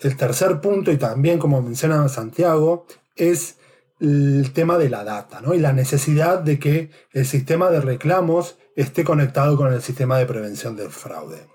El 0.00 0.16
tercer 0.16 0.60
punto, 0.60 0.90
y 0.90 0.96
también 0.96 1.38
como 1.38 1.62
menciona 1.62 2.08
Santiago, 2.08 2.86
es 3.14 3.58
el 4.00 4.50
tema 4.52 4.76
de 4.76 4.90
la 4.90 5.04
data 5.04 5.40
¿no? 5.40 5.54
y 5.54 5.60
la 5.60 5.72
necesidad 5.72 6.40
de 6.40 6.58
que 6.58 6.90
el 7.12 7.26
sistema 7.26 7.70
de 7.70 7.80
reclamos 7.80 8.58
esté 8.74 9.04
conectado 9.04 9.56
con 9.56 9.72
el 9.72 9.80
sistema 9.82 10.18
de 10.18 10.26
prevención 10.26 10.74
del 10.74 10.90
fraude. 10.90 11.46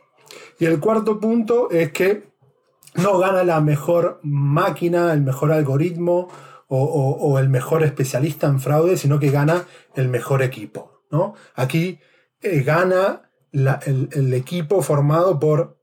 Y 0.57 0.65
el 0.65 0.79
cuarto 0.79 1.19
punto 1.19 1.69
es 1.69 1.91
que 1.91 2.29
no 2.95 3.17
gana 3.19 3.43
la 3.43 3.59
mejor 3.59 4.19
máquina, 4.23 5.11
el 5.13 5.21
mejor 5.21 5.51
algoritmo 5.51 6.29
o, 6.71 7.39
el 7.39 7.49
mejor 7.49 7.83
especialista 7.83 8.47
en 8.47 8.59
fraude, 8.59 8.95
sino 8.95 9.19
que 9.19 9.31
gana 9.31 9.65
el 9.95 10.07
mejor 10.07 10.43
equipo. 10.43 11.03
¿no? 11.11 11.33
Aquí 11.55 11.99
eh, 12.41 12.61
gana 12.61 13.31
el, 13.51 14.33
equipo 14.33 14.81
formado 14.83 15.39
por 15.39 15.81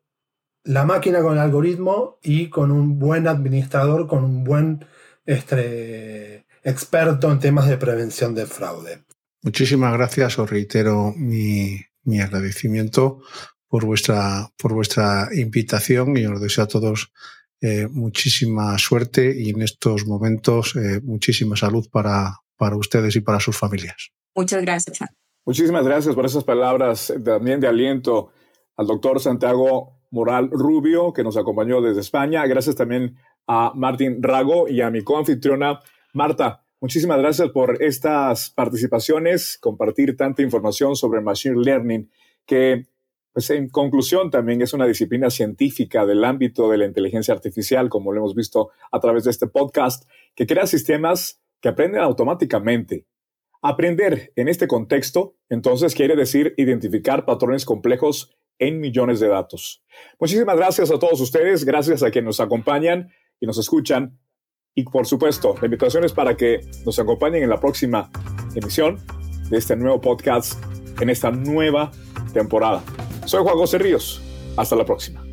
la 0.63 0.85
máquina 0.85 1.23
con 1.23 1.35
el 1.35 1.41
algoritmo 1.41 2.19
y 2.23 2.49
con 2.51 2.71
un 2.71 2.99
buen 2.99 3.27
administrador, 3.27 4.07
con 4.07 4.25
un 4.25 4.45
buen 4.45 4.85
este, 5.25 6.47
experto 6.63 7.33
en 7.33 7.41
temas 7.41 7.69
de 7.69 7.79
prevención 7.79 8.35
de 8.35 8.47
fraude. 8.47 9.05
Muchísimas 9.43 9.93
gracias, 9.93 10.39
os 10.39 10.49
reitero 10.49 11.13
mi, 11.17 11.81
agradecimiento 12.21 13.23
por 13.69 13.85
vuestra, 13.85 14.53
por 14.57 14.73
vuestra 14.73 15.29
invitación 15.33 16.17
y 16.17 16.27
os 16.27 16.41
deseo 16.41 16.65
a 16.65 16.69
todos 16.69 17.13
eh, 17.67 17.89
muchísima 17.91 18.79
suerte 18.79 19.35
y 19.37 19.51
en 19.51 19.61
estos 19.61 20.07
momentos 20.07 20.77
eh, 20.77 21.01
muchísima 21.03 21.57
salud 21.57 21.89
para, 21.91 22.37
para 22.57 22.77
ustedes 22.77 23.17
y 23.17 23.21
para 23.23 23.41
sus 23.41 23.57
familias. 23.57 24.13
Muchas 24.37 24.63
gracias. 24.63 25.01
Muchísimas 25.45 25.85
gracias 25.85 26.15
por 26.15 26.25
esas 26.25 26.45
palabras 26.45 27.13
también 27.25 27.59
de 27.59 27.67
aliento 27.67 28.31
al 28.77 28.87
doctor 28.87 29.19
Santiago 29.19 29.99
Moral 30.13 30.49
Rubio, 30.53 31.13
que 31.13 31.25
nos 31.25 31.37
acompañó 31.37 31.81
desde 31.81 32.03
España. 32.03 32.47
Gracias 32.47 32.77
también 32.77 33.17
a 33.49 33.73
Martín 33.75 34.23
Rago 34.23 34.69
y 34.69 34.81
a 34.81 34.91
mi 34.91 35.03
coanfitriona 35.03 35.81
Marta. 36.13 36.63
Muchísimas 36.81 37.19
gracias 37.19 37.51
por 37.51 37.83
estas 37.83 38.51
participaciones, 38.51 39.59
compartir 39.59 40.17
tanta 40.17 40.43
información 40.43 40.95
sobre 40.95 41.21
Machine 41.21 41.61
Learning, 41.61 42.09
que 42.47 42.87
pues 43.37 43.51
en 43.51 43.69
conclusión 43.69 44.31
también 44.31 44.63
es 44.63 44.73
una 44.73 44.87
disciplina 44.87 45.29
científica 45.29 46.07
del 46.07 46.25
ámbito 46.25 46.71
de 46.71 46.79
la 46.79 46.87
inteligencia 46.87 47.35
artificial, 47.35 47.91
como 47.91 48.11
lo 48.11 48.21
hemos 48.21 48.35
visto 48.35 48.71
a 48.91 48.99
través 48.99 49.25
de 49.25 49.31
este 49.31 49.47
podcast, 49.47 50.09
que 50.35 50.47
crea 50.47 50.67
sistemas 50.67 51.43
que 51.61 51.69
aprenden 51.69 52.01
automáticamente. 52.01 53.05
Aprender 53.61 54.33
en 54.37 54.49
este 54.49 54.67
contexto, 54.67 55.37
entonces, 55.51 55.95
quiere 55.95 56.17
decir 56.17 56.55
identificar 56.57 57.27
patrones 57.27 57.67
complejos 57.67 58.35
en 58.59 58.81
millones 58.81 59.21
de 59.21 59.29
datos. 59.29 59.85
Muchísimas 60.19 60.57
gracias 60.57 60.91
a 60.91 60.99
todos 60.99 61.21
ustedes, 61.21 61.67
gracias 61.67 62.03
a 62.03 62.11
quienes 62.11 62.29
nos 62.29 62.41
acompañan 62.41 63.11
y 63.39 63.45
nos 63.45 63.59
escuchan. 63.59 64.19
Y 64.75 64.85
por 64.85 65.07
supuesto, 65.07 65.57
la 65.61 65.67
invitación 65.67 66.05
es 66.05 66.15
para 66.15 66.39
que 66.39 66.63
nos 66.87 66.99
acompañen 66.99 67.43
en 67.43 67.51
la 67.51 67.61
próxima 67.61 68.11
emisión 68.55 68.99
de 69.51 69.59
este 69.59 69.77
nuevo 69.77 70.01
podcast 70.01 70.59
en 71.03 71.11
esta 71.11 71.31
nueva 71.31 71.91
temporada. 72.33 72.83
Soy 73.27 73.43
Juan 73.43 73.57
José 73.57 73.79
Ríos. 73.79 74.21
Hasta 74.57 74.77
la 74.77 74.85
próxima. 74.85 75.26